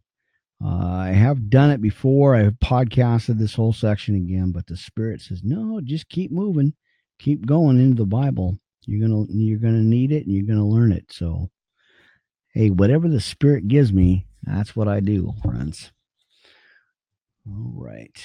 [0.64, 2.36] Uh, I have done it before.
[2.36, 6.74] I have podcasted this whole section again, but the Spirit says, "No, just keep moving,
[7.18, 8.58] keep going into the Bible.
[8.86, 11.50] You're gonna you're gonna need it, and you're gonna learn it." So,
[12.54, 15.92] hey, whatever the Spirit gives me, that's what I do, friends.
[17.46, 18.16] All right,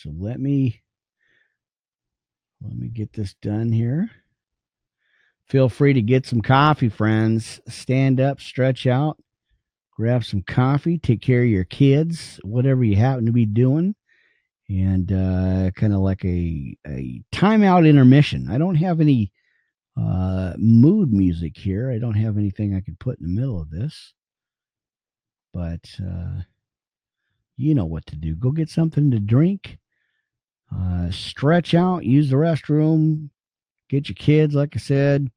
[0.00, 0.82] so let me
[2.62, 4.10] let me get this done here.
[5.48, 7.60] Feel free to get some coffee, friends.
[7.68, 9.18] Stand up, stretch out
[10.00, 13.94] grab some coffee, take care of your kids, whatever you happen to be doing,
[14.66, 18.50] and uh, kind of like a a timeout intermission.
[18.50, 19.30] I don't have any
[20.00, 21.90] uh, mood music here.
[21.90, 24.14] I don't have anything I could put in the middle of this,
[25.52, 26.42] but uh,
[27.56, 28.34] you know what to do.
[28.34, 29.78] Go get something to drink,
[30.74, 33.30] uh, stretch out, use the restroom,
[33.88, 34.54] get your kids.
[34.54, 35.30] Like I said,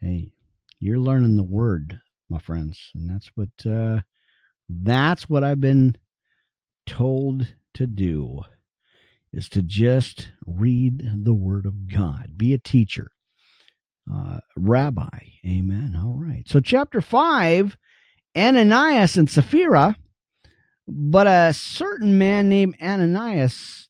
[0.00, 0.32] hey,
[0.80, 4.00] you're learning the word my friends, and that's what uh,
[4.68, 5.96] that's what I've been
[6.86, 8.42] told to do
[9.32, 13.10] is to just read the Word of God, be a teacher,
[14.12, 15.18] uh, rabbi.
[15.44, 15.98] Amen.
[16.00, 16.44] All right.
[16.46, 17.76] So, chapter five,
[18.36, 19.96] Ananias and Sapphira,
[20.86, 23.88] but a certain man named Ananias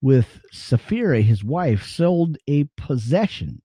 [0.00, 3.62] with Sapphira, his wife, sold a possession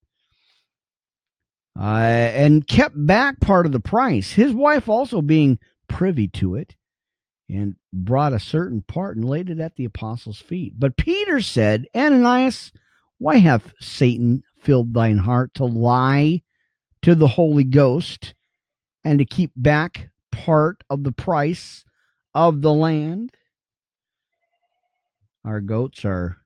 [1.79, 4.33] uh, and kept back part of the price.
[4.33, 6.75] His wife also being privy to it
[7.49, 10.73] and brought a certain part and laid it at the apostles' feet.
[10.77, 12.71] But Peter said, Ananias,
[13.17, 16.41] why hath Satan filled thine heart to lie
[17.01, 18.33] to the Holy Ghost
[19.03, 21.83] and to keep back part of the price
[22.33, 23.31] of the land?
[25.45, 26.37] Our goats are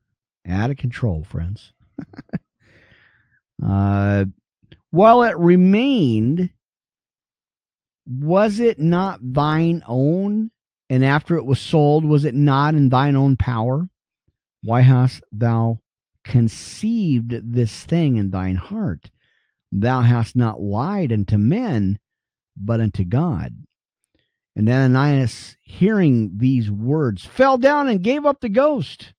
[0.48, 1.74] out of control, friends.
[3.66, 4.26] uh,
[4.92, 6.52] while it remained,
[8.06, 10.52] was it not thine own?
[10.90, 13.90] And after it was sold, was it not in thine own power?
[14.62, 15.80] Why hast thou
[16.24, 19.10] conceived this thing in thine heart?
[19.72, 21.98] Thou hast not lied unto men,
[22.56, 23.56] but unto God.
[24.56, 29.14] And Ananias, hearing these words, fell down and gave up the ghost.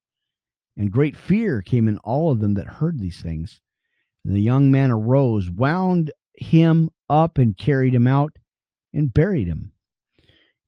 [0.77, 3.61] And great fear came in all of them that heard these things.
[4.25, 8.33] And the young man arose, wound him up, and carried him out
[8.93, 9.73] and buried him.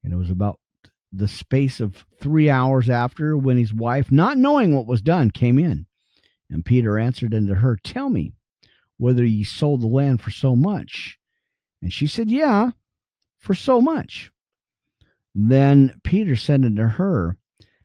[0.03, 0.59] And it was about
[1.11, 5.57] the space of three hours after when his wife, not knowing what was done, came
[5.57, 5.85] in.
[6.49, 8.33] And Peter answered unto her, Tell me
[8.97, 11.16] whether ye sold the land for so much.
[11.81, 12.71] And she said, Yeah,
[13.37, 14.31] for so much.
[15.35, 17.37] Then Peter said unto her,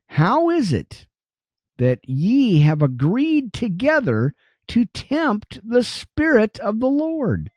[0.06, 1.06] How is it
[1.78, 4.34] that ye have agreed together
[4.68, 7.50] to tempt the Spirit of the Lord.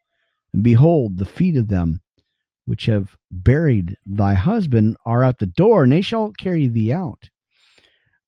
[0.54, 2.02] And behold, the feet of them
[2.66, 7.30] which have buried thy husband are at the door, and they shall carry thee out.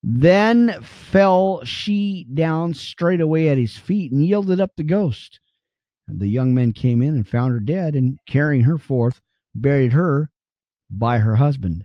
[0.02, 5.40] Then fell she down straightway at his feet and yielded up the ghost.
[6.08, 9.20] The young men came in and found her dead, and carrying her forth,
[9.54, 10.30] buried her
[10.90, 11.84] by her husband.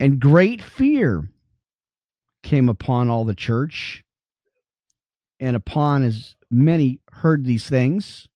[0.00, 1.28] And great fear
[2.42, 4.04] came upon all the church
[5.40, 8.28] and upon as many heard these things,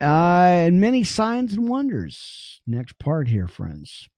[0.00, 2.60] uh, and many signs and wonders.
[2.66, 4.08] Next part here, friends.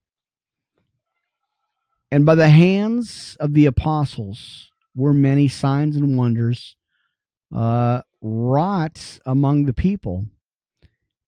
[2.11, 6.75] And by the hands of the apostles were many signs and wonders
[7.55, 10.25] uh, wrought among the people.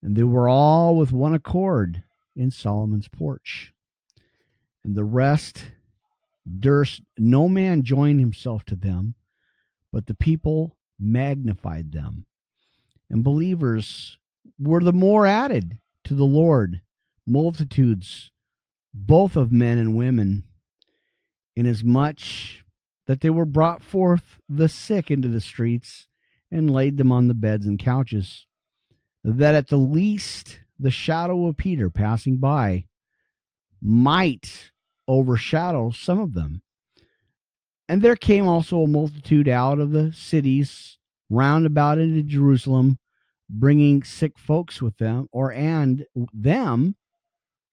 [0.01, 2.03] And they were all with one accord
[2.35, 3.73] in Solomon's porch.
[4.83, 5.63] And the rest
[6.59, 9.15] durst no man join himself to them,
[9.91, 12.25] but the people magnified them.
[13.09, 14.17] And believers
[14.59, 16.81] were the more added to the Lord,
[17.25, 18.31] multitudes,
[18.93, 20.43] both of men and women,
[21.55, 22.62] inasmuch
[23.07, 26.07] that they were brought forth the sick into the streets
[26.51, 28.45] and laid them on the beds and couches,
[29.23, 32.85] that at the least the shadow of Peter passing by
[33.81, 34.71] might
[35.07, 36.61] overshadow some of them.
[37.89, 40.97] And there came also a multitude out of the cities
[41.29, 42.99] round about into Jerusalem,
[43.49, 46.95] bringing sick folks with them, or and them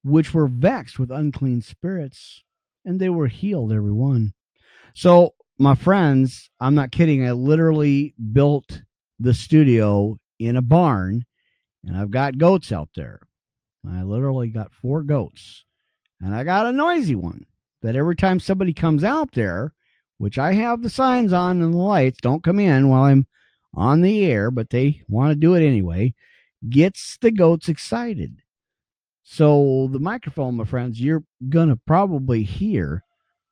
[0.02, 2.42] which were vexed with unclean spirits,
[2.84, 4.32] and they were healed, every one.
[4.95, 7.26] So, my friends, I'm not kidding.
[7.26, 8.82] I literally built
[9.18, 11.24] the studio in a barn,
[11.84, 13.20] and I've got goats out there.
[13.88, 15.64] I literally got four goats,
[16.20, 17.47] and I got a noisy one
[17.82, 19.72] that every time somebody comes out there,
[20.18, 23.26] which I have the signs on and the lights, don't come in while I'm
[23.74, 26.14] on the air, but they want to do it anyway,
[26.68, 28.43] gets the goats excited.
[29.22, 33.05] So the microphone, my friends, you're gonna probably hear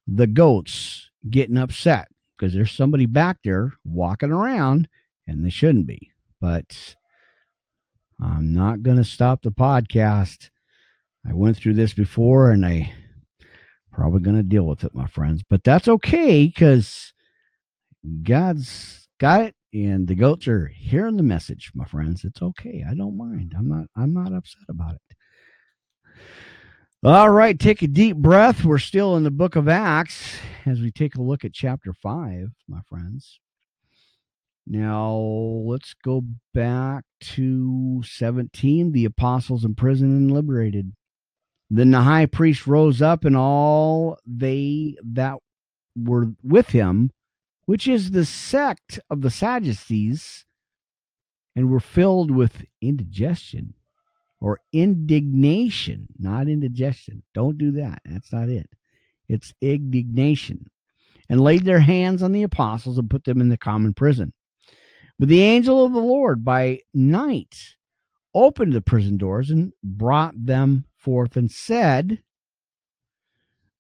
[0.06, 4.88] the goats getting upset because there's somebody back there walking around
[5.26, 6.10] and they shouldn't be.
[6.40, 6.96] But
[8.20, 10.50] I'm not gonna stop the podcast.
[11.28, 12.92] I went through this before and I
[13.92, 15.42] probably gonna deal with it, my friends.
[15.48, 17.12] But that's okay because
[18.22, 22.24] God's got it and the goats are hearing the message, my friends.
[22.24, 22.84] It's okay.
[22.88, 23.54] I don't mind.
[23.56, 25.00] I'm not I'm not upset about it.
[27.04, 28.64] All right, take a deep breath.
[28.64, 30.36] We're still in the book of Acts
[30.66, 33.38] as we take a look at chapter 5, my friends.
[34.66, 38.90] Now, let's go back to 17.
[38.90, 40.92] The apostles imprisoned and liberated.
[41.70, 45.38] Then the high priest rose up, and all they that
[45.96, 47.12] were with him,
[47.64, 50.46] which is the sect of the Sadducees,
[51.54, 53.74] and were filled with indigestion
[54.40, 57.22] or indignation, not indigestion.
[57.34, 58.00] Don't do that.
[58.04, 58.68] That's not it.
[59.28, 60.70] It's indignation.
[61.28, 64.32] And laid their hands on the apostles and put them in the common prison.
[65.18, 67.56] But the angel of the Lord by night
[68.34, 72.22] opened the prison doors and brought them forth and said,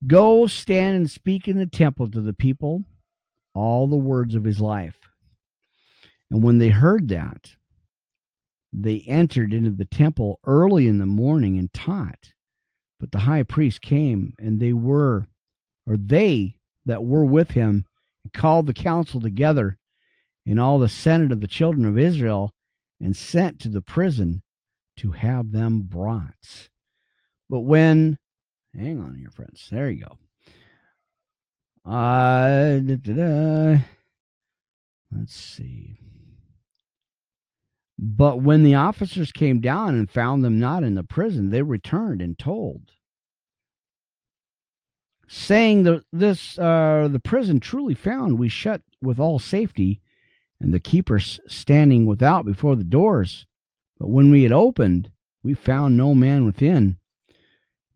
[0.06, 2.84] Go stand and speak in the temple to the people
[3.54, 4.98] all the words of his life.
[6.30, 7.50] And when they heard that,
[8.72, 12.32] they entered into the temple early in the morning and taught.
[13.00, 15.28] But the high priest came, and they were,
[15.86, 17.84] or they that were with him,
[18.34, 19.78] called the council together
[20.46, 22.52] and all the senate of the children of Israel,
[23.00, 24.42] and sent to the prison
[24.96, 26.68] to have them brought.
[27.48, 28.18] But when,
[28.74, 30.18] hang on here, friends, there you go.
[31.90, 33.78] Uh, da, da, da.
[35.12, 36.07] Let's see.
[37.98, 42.22] But when the officers came down and found them not in the prison, they returned
[42.22, 42.92] and told,
[45.26, 50.00] saying that this uh, the prison truly found we shut with all safety,
[50.60, 53.46] and the keepers standing without before the doors.
[53.98, 55.10] But when we had opened,
[55.42, 56.98] we found no man within.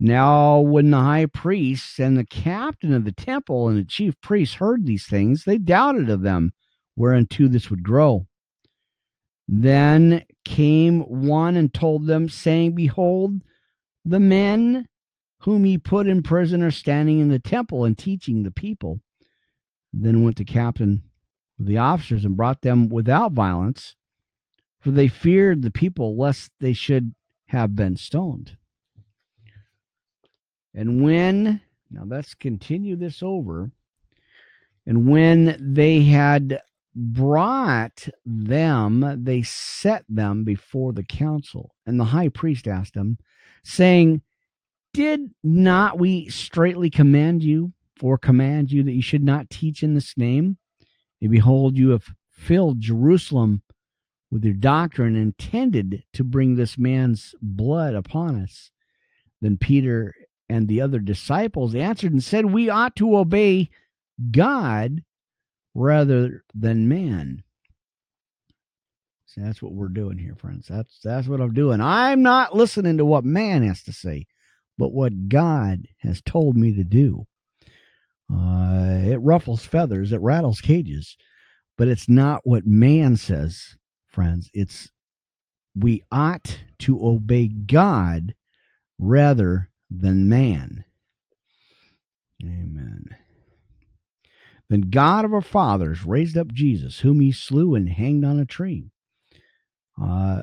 [0.00, 4.56] Now, when the high priests and the captain of the temple and the chief priests
[4.56, 6.54] heard these things, they doubted of them
[6.96, 8.26] whereunto this would grow.
[9.54, 13.42] Then came one and told them, saying, Behold,
[14.02, 14.88] the men
[15.40, 19.00] whom he put in prison are standing in the temple and teaching the people.
[19.92, 21.02] Then went the captain
[21.58, 23.94] with the officers and brought them without violence,
[24.80, 27.14] for they feared the people lest they should
[27.48, 28.56] have been stoned.
[30.74, 33.70] And when, now let's continue this over.
[34.86, 36.62] And when they had
[36.94, 41.74] brought them, they set them before the council.
[41.86, 43.18] And the high priest asked them,
[43.64, 44.22] saying,
[44.92, 49.94] Did not we straightly command you or command you that you should not teach in
[49.94, 50.58] this name?
[51.20, 53.62] And behold, you have filled Jerusalem
[54.30, 58.70] with your doctrine, intended to bring this man's blood upon us.
[59.42, 60.14] Then Peter
[60.48, 63.68] and the other disciples answered and said, We ought to obey
[64.30, 65.02] God
[65.74, 67.42] rather than man.
[69.26, 70.66] See, that's what we're doing here, friends.
[70.68, 71.80] That's that's what I'm doing.
[71.80, 74.26] I'm not listening to what man has to say,
[74.76, 77.26] but what God has told me to do.
[78.32, 81.16] Uh, it ruffles feathers, it rattles cages,
[81.78, 84.50] but it's not what man says, friends.
[84.52, 84.90] It's
[85.74, 88.34] we ought to obey God
[88.98, 90.84] rather than man.
[92.42, 93.16] Amen.
[94.68, 98.46] Then God of our fathers raised up Jesus, whom he slew and hanged on a
[98.46, 98.90] tree.
[100.00, 100.42] Uh,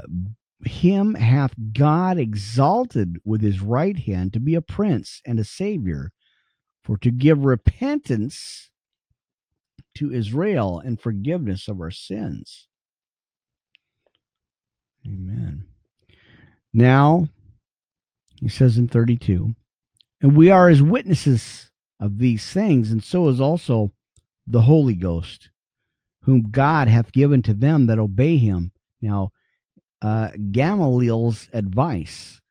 [0.65, 6.11] him hath God exalted with his right hand to be a prince and a savior,
[6.83, 8.69] for to give repentance
[9.95, 12.67] to Israel and forgiveness of our sins.
[15.05, 15.65] Amen.
[16.73, 17.29] Now,
[18.39, 19.55] he says in 32,
[20.21, 23.91] and we are as witnesses of these things, and so is also
[24.49, 25.49] the Holy Ghost,
[26.23, 28.71] whom God hath given to them that obey him.
[28.99, 29.31] Now,
[30.01, 32.41] uh, Gamaliel's advice.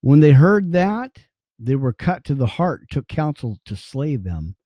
[0.00, 1.12] When they heard that,
[1.60, 4.56] they were cut to the heart, took counsel to slay them.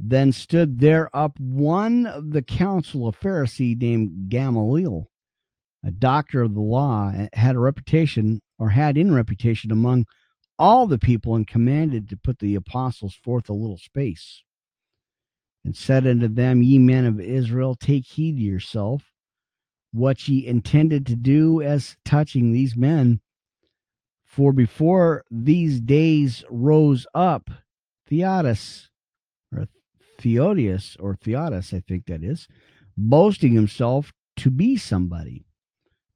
[0.00, 5.08] Then stood there up one of the council, a Pharisee named Gamaliel,
[5.84, 10.06] a doctor of the law, had a reputation or had in reputation among
[10.58, 14.42] all the people and commanded to put the apostles forth a little space
[15.64, 19.10] and said unto them, Ye men of Israel, take heed to yourself
[19.92, 23.20] what ye intended to do as touching these men.
[24.24, 27.50] For before these days rose up
[28.08, 28.88] Theodos,
[29.52, 29.68] or
[30.20, 32.46] Theodius, or Theodos, I think that is,
[32.96, 35.46] boasting himself to be somebody,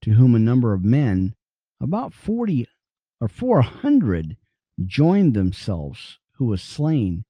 [0.02, 1.34] to whom a number of men,
[1.80, 2.66] about 40
[3.20, 4.36] or 400,
[4.84, 7.24] joined themselves, who was slain.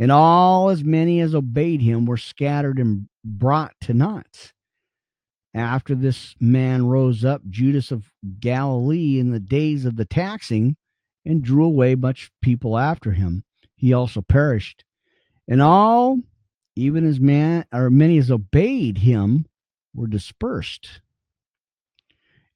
[0.00, 4.54] And all as many as obeyed him were scattered and brought to naught.
[5.52, 10.76] After this man rose up, Judas of Galilee, in the days of the taxing,
[11.26, 13.44] and drew away much people after him.
[13.76, 14.84] He also perished.
[15.46, 16.20] And all,
[16.76, 19.44] even as man or many as obeyed him,
[19.94, 21.02] were dispersed.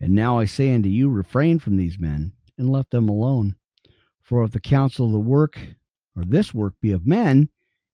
[0.00, 3.56] And now I say unto you, refrain from these men, and let them alone.
[4.22, 5.58] For if the counsel of the work
[6.16, 7.48] or this work be of men,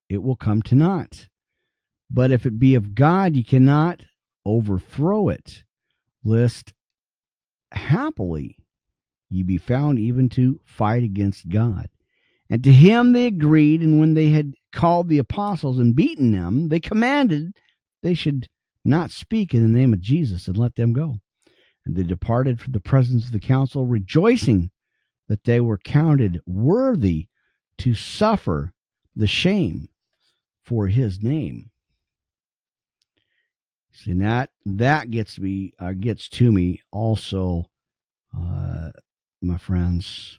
[0.08, 1.28] it will come to naught.
[2.10, 4.02] But if it be of God, ye cannot
[4.44, 5.62] overthrow it,
[6.24, 6.72] lest
[7.72, 8.56] happily
[9.30, 11.88] ye be found even to fight against God.
[12.48, 16.68] And to him they agreed, and when they had called the apostles and beaten them,
[16.68, 17.54] they commanded
[18.02, 18.48] they should
[18.84, 21.20] not speak in the name of Jesus and let them go.
[21.86, 24.70] And they departed from the presence of the council, rejoicing
[25.28, 27.28] that they were counted worthy
[27.80, 28.72] to suffer
[29.16, 29.88] the shame
[30.64, 31.70] for his name.
[33.92, 37.66] See that that gets me uh, gets to me also,
[38.36, 38.90] uh,
[39.42, 40.38] my friends.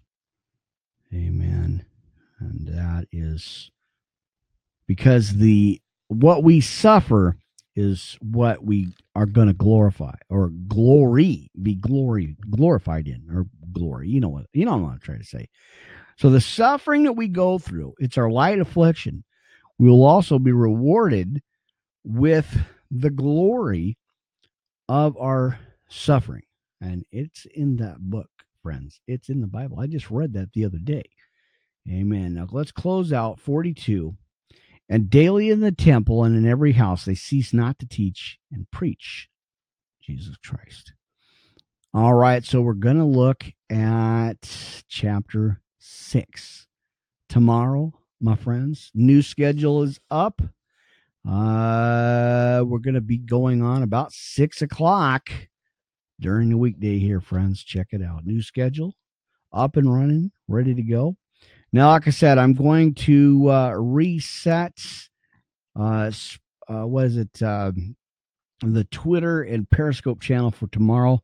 [1.14, 1.86] Amen.
[2.39, 3.70] And that is
[4.88, 7.38] because the what we suffer
[7.76, 14.10] is what we are going to glorify or glory be glory glorified in or glory
[14.10, 15.48] you know what you know what i'm trying to say
[16.22, 19.24] so the suffering that we go through it's our light affliction
[19.82, 21.41] we will also be rewarded
[22.03, 22.55] with
[22.91, 23.97] the glory
[24.88, 25.57] of our
[25.89, 26.43] suffering.
[26.82, 28.30] And it's in that book,
[28.61, 28.99] friends.
[29.07, 29.80] It's in the Bible.
[29.80, 31.09] I just read that the other day.
[31.89, 32.36] Amen.
[32.36, 34.15] Now let's close out 42.
[34.89, 38.69] And daily in the temple and in every house they cease not to teach and
[38.69, 39.30] preach
[40.01, 40.93] Jesus Christ.
[41.93, 46.67] All right, so we're going to look at chapter 6
[47.27, 48.91] tomorrow, my friends.
[48.93, 50.41] New schedule is up.
[51.27, 55.29] Uh, we're going to be going on about six o'clock
[56.19, 57.63] during the weekday here, friends.
[57.63, 58.25] Check it out.
[58.25, 58.95] New schedule
[59.53, 61.15] up and running, ready to go.
[61.73, 64.79] Now, like I said, I'm going to uh, reset.
[65.77, 66.11] Uh,
[66.67, 67.41] uh, what is it?
[67.41, 67.71] Uh,
[68.61, 71.21] the Twitter and Periscope channel for tomorrow.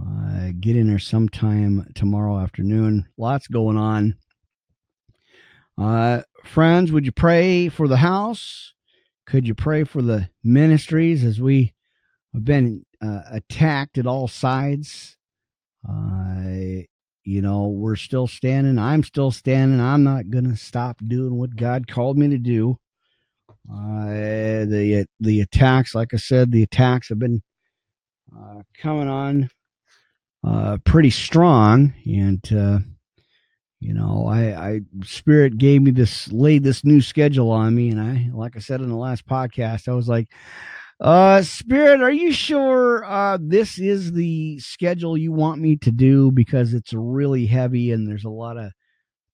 [0.00, 3.06] Uh, get in there sometime tomorrow afternoon.
[3.16, 4.16] Lots going on.
[5.78, 8.72] Uh, friends, would you pray for the house?
[9.26, 11.72] Could you pray for the ministries as we
[12.32, 15.16] have been uh, attacked at all sides?
[15.88, 16.82] Uh,
[17.24, 18.78] you know, we're still standing.
[18.78, 19.80] I'm still standing.
[19.80, 22.78] I'm not going to stop doing what God called me to do.
[23.70, 27.42] Uh, the the attacks, like I said, the attacks have been
[28.36, 29.48] uh, coming on
[30.46, 32.78] uh, pretty strong, and uh,
[33.80, 37.90] you know i i spirit gave me this laid this new schedule on me.
[37.90, 40.28] And i like i said in the last podcast i was like
[41.00, 46.30] uh spirit are you sure uh this is the schedule you want me to do?
[46.30, 48.72] Because it's really heavy and there's a lot of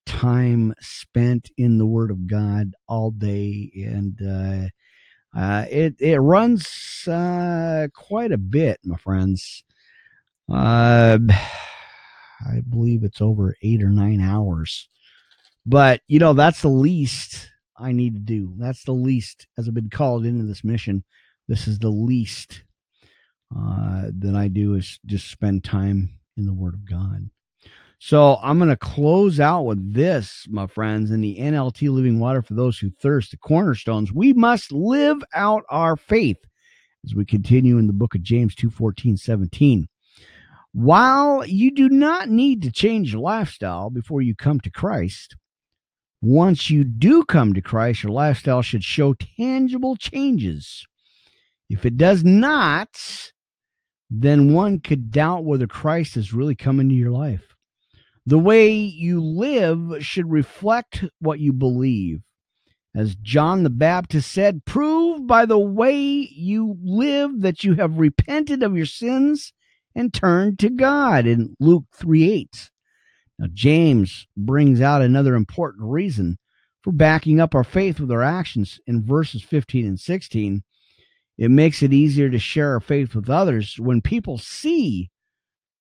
[0.04, 3.70] time spent in the word of god all day.
[3.76, 4.68] And uh
[5.32, 9.62] uh, it it runs uh, quite a bit, my friends.
[10.50, 11.18] Uh,
[12.46, 14.88] I believe it's over eight or nine hours.
[15.66, 18.54] But, you know, that's the least I need to do.
[18.56, 21.04] That's the least, as I've been called into this mission,
[21.48, 22.64] this is the least
[23.56, 27.28] uh, that I do is just spend time in the Word of God.
[27.98, 32.40] So I'm going to close out with this, my friends, in the NLT Living Water
[32.40, 34.10] for those who thirst, the cornerstones.
[34.10, 36.38] We must live out our faith
[37.04, 39.88] as we continue in the book of James 2 14, 17.
[40.72, 45.36] While you do not need to change your lifestyle before you come to Christ,
[46.22, 50.86] once you do come to Christ, your lifestyle should show tangible changes.
[51.68, 52.88] If it does not,
[54.10, 57.54] then one could doubt whether Christ has really come into your life.
[58.26, 62.20] The way you live should reflect what you believe.
[62.94, 68.62] As John the Baptist said, prove by the way you live that you have repented
[68.62, 69.52] of your sins
[69.94, 72.70] and turn to God in Luke 3 8.
[73.38, 76.38] Now, James brings out another important reason
[76.82, 80.62] for backing up our faith with our actions in verses 15 and 16.
[81.38, 85.10] It makes it easier to share our faith with others when people see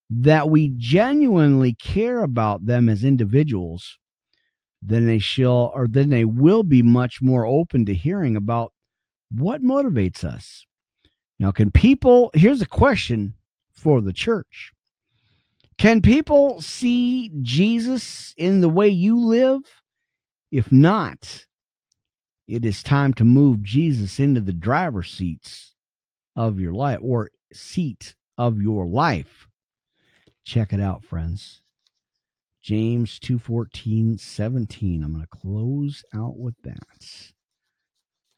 [0.09, 3.97] that we genuinely care about them as individuals
[4.81, 8.73] then they shall or then they will be much more open to hearing about
[9.29, 10.65] what motivates us
[11.37, 13.33] now can people here's a question
[13.79, 14.73] for the church
[15.77, 19.61] can people see jesus in the way you live
[20.51, 21.45] if not
[22.47, 25.73] it is time to move jesus into the driver's seats
[26.35, 29.47] of your life or seat of your life
[30.45, 31.61] check it out friends
[32.61, 35.03] James 2:14 17.
[35.03, 37.31] I'm going to close out with that.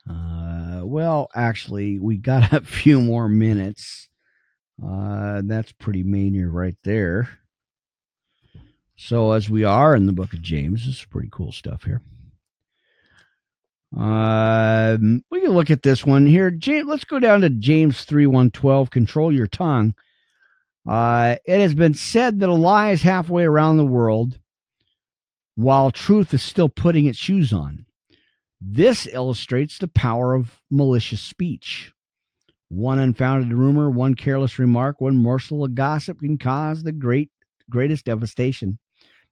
[0.09, 4.07] Uh, well, actually, we got a few more minutes.
[4.83, 7.29] Uh, that's pretty mania right there.
[8.97, 12.01] So, as we are in the book of James, this is pretty cool stuff here.
[13.97, 16.51] Um, we can look at this one here.
[16.51, 18.89] James, let's go down to James 3 112.
[18.89, 19.95] Control your tongue
[20.87, 24.39] uh, it has been said that a lie is halfway around the world
[25.55, 27.85] while truth is still putting its shoes on.
[28.59, 31.93] This illustrates the power of malicious speech.
[32.71, 37.29] One unfounded rumor, one careless remark, one morsel of gossip can cause the great
[37.69, 38.79] greatest devastation.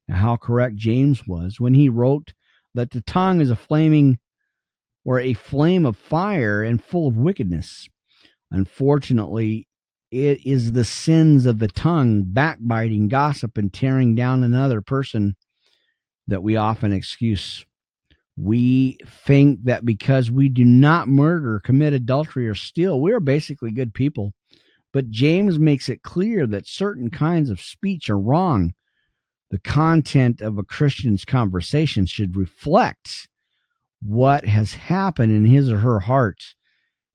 [0.10, 2.34] Now, how correct James was when he wrote
[2.76, 4.20] that the tongue is a flaming
[5.06, 7.88] or a flame of fire and full of wickedness.
[8.52, 9.70] Unfortunately,
[10.12, 15.38] it is the sins of the tongue, backbiting, gossip, and tearing down another person
[16.28, 17.66] that we often excuse.
[18.42, 23.72] We think that because we do not murder, commit adultery, or steal, we are basically
[23.72, 24.34] good people.
[24.94, 28.74] But James makes it clear that certain kinds of speech are wrong.
[29.52, 33.28] The content of a Christian's conversation should reflect
[34.02, 36.42] what has happened in his or her heart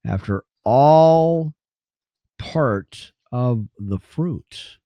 [0.07, 1.55] after all
[2.39, 4.77] part of the fruit.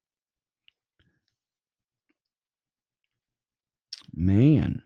[4.14, 4.82] Man.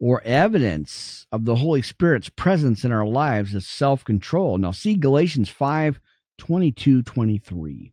[0.00, 4.56] Or evidence of the Holy Spirit's presence in our lives is self control.
[4.56, 6.00] Now, see Galatians 5
[6.38, 7.92] 22 23.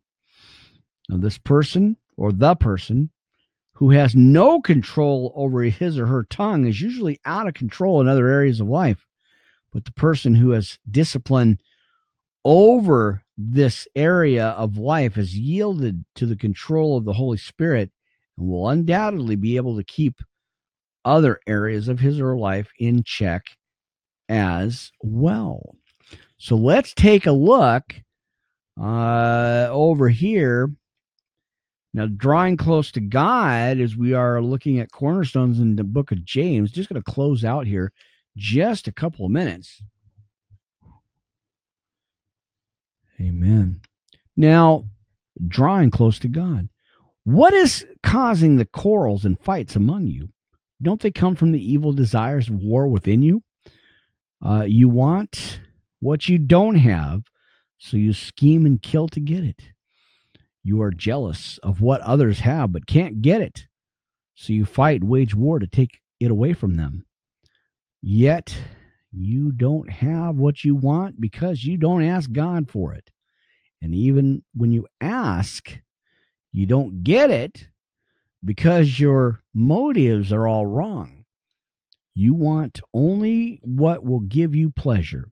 [1.10, 3.10] Now, this person or the person
[3.74, 8.08] who has no control over his or her tongue is usually out of control in
[8.08, 9.06] other areas of life.
[9.72, 11.60] But the person who has discipline
[12.44, 17.90] over this area of life has yielded to the control of the Holy Spirit
[18.36, 20.22] and will undoubtedly be able to keep
[21.04, 23.42] other areas of his or her life in check
[24.28, 25.76] as well.
[26.38, 27.94] So let's take a look
[28.80, 30.70] uh, over here.
[31.94, 36.24] Now, drawing close to God as we are looking at cornerstones in the book of
[36.24, 37.92] James, just going to close out here
[38.36, 39.82] just a couple of minutes.
[43.20, 43.80] Amen.
[44.36, 44.84] Now,
[45.48, 46.68] drawing close to God.
[47.24, 50.28] What is causing the quarrels and fights among you?
[50.80, 53.42] Don't they come from the evil desires of war within you?
[54.44, 55.60] Uh, you want
[56.00, 57.22] what you don't have,
[57.78, 59.62] so you scheme and kill to get it.
[60.62, 63.66] You are jealous of what others have, but can't get it,
[64.34, 67.04] so you fight, wage war to take it away from them.
[68.00, 68.56] Yet
[69.10, 73.10] you don't have what you want because you don't ask God for it.
[73.82, 75.78] And even when you ask,
[76.52, 77.68] you don't get it
[78.44, 81.24] because your motives are all wrong.
[82.14, 85.30] You want only what will give you pleasure.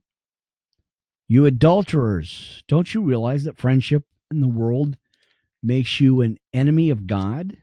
[1.27, 4.97] You adulterers, don't you realize that friendship in the world
[5.61, 7.57] makes you an enemy of God?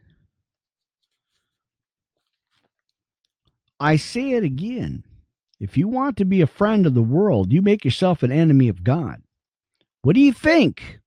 [3.81, 5.05] I say it again
[5.61, 8.69] if you want to be a friend of the world, you make yourself an enemy
[8.69, 9.23] of God.
[10.03, 11.01] What do you think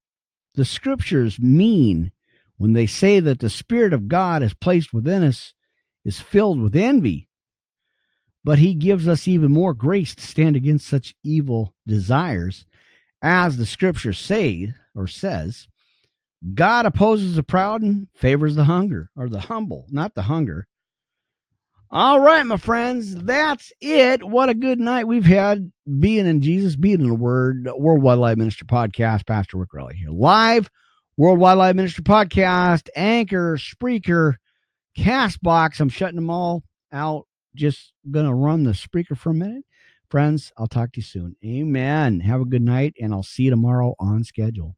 [0.55, 2.11] the scriptures mean
[2.57, 5.53] when they say that the Spirit of God is placed within us
[6.03, 7.27] is filled with envy?
[8.43, 12.65] But he gives us even more grace to stand against such evil desires,
[13.21, 15.67] as the scripture say or says.
[16.53, 20.67] God opposes the proud and favors the hunger or the humble, not the hunger.
[21.89, 24.21] All right, my friends, that's it.
[24.21, 28.37] What a good night we've had being in Jesus, being in the Word, Worldwide Live
[28.37, 29.25] Minister Podcast.
[29.25, 30.69] Pastor Rick Riley here, live
[31.19, 34.35] Worldwide Wildlife Ministry Podcast, Anchor, Spreaker,
[34.95, 35.79] Castbox.
[35.79, 37.25] I'm shutting them all out.
[37.55, 39.63] Just gonna run the Spreaker for a minute,
[40.11, 40.51] friends.
[40.57, 41.35] I'll talk to you soon.
[41.43, 42.19] Amen.
[42.19, 44.76] Have a good night, and I'll see you tomorrow on schedule.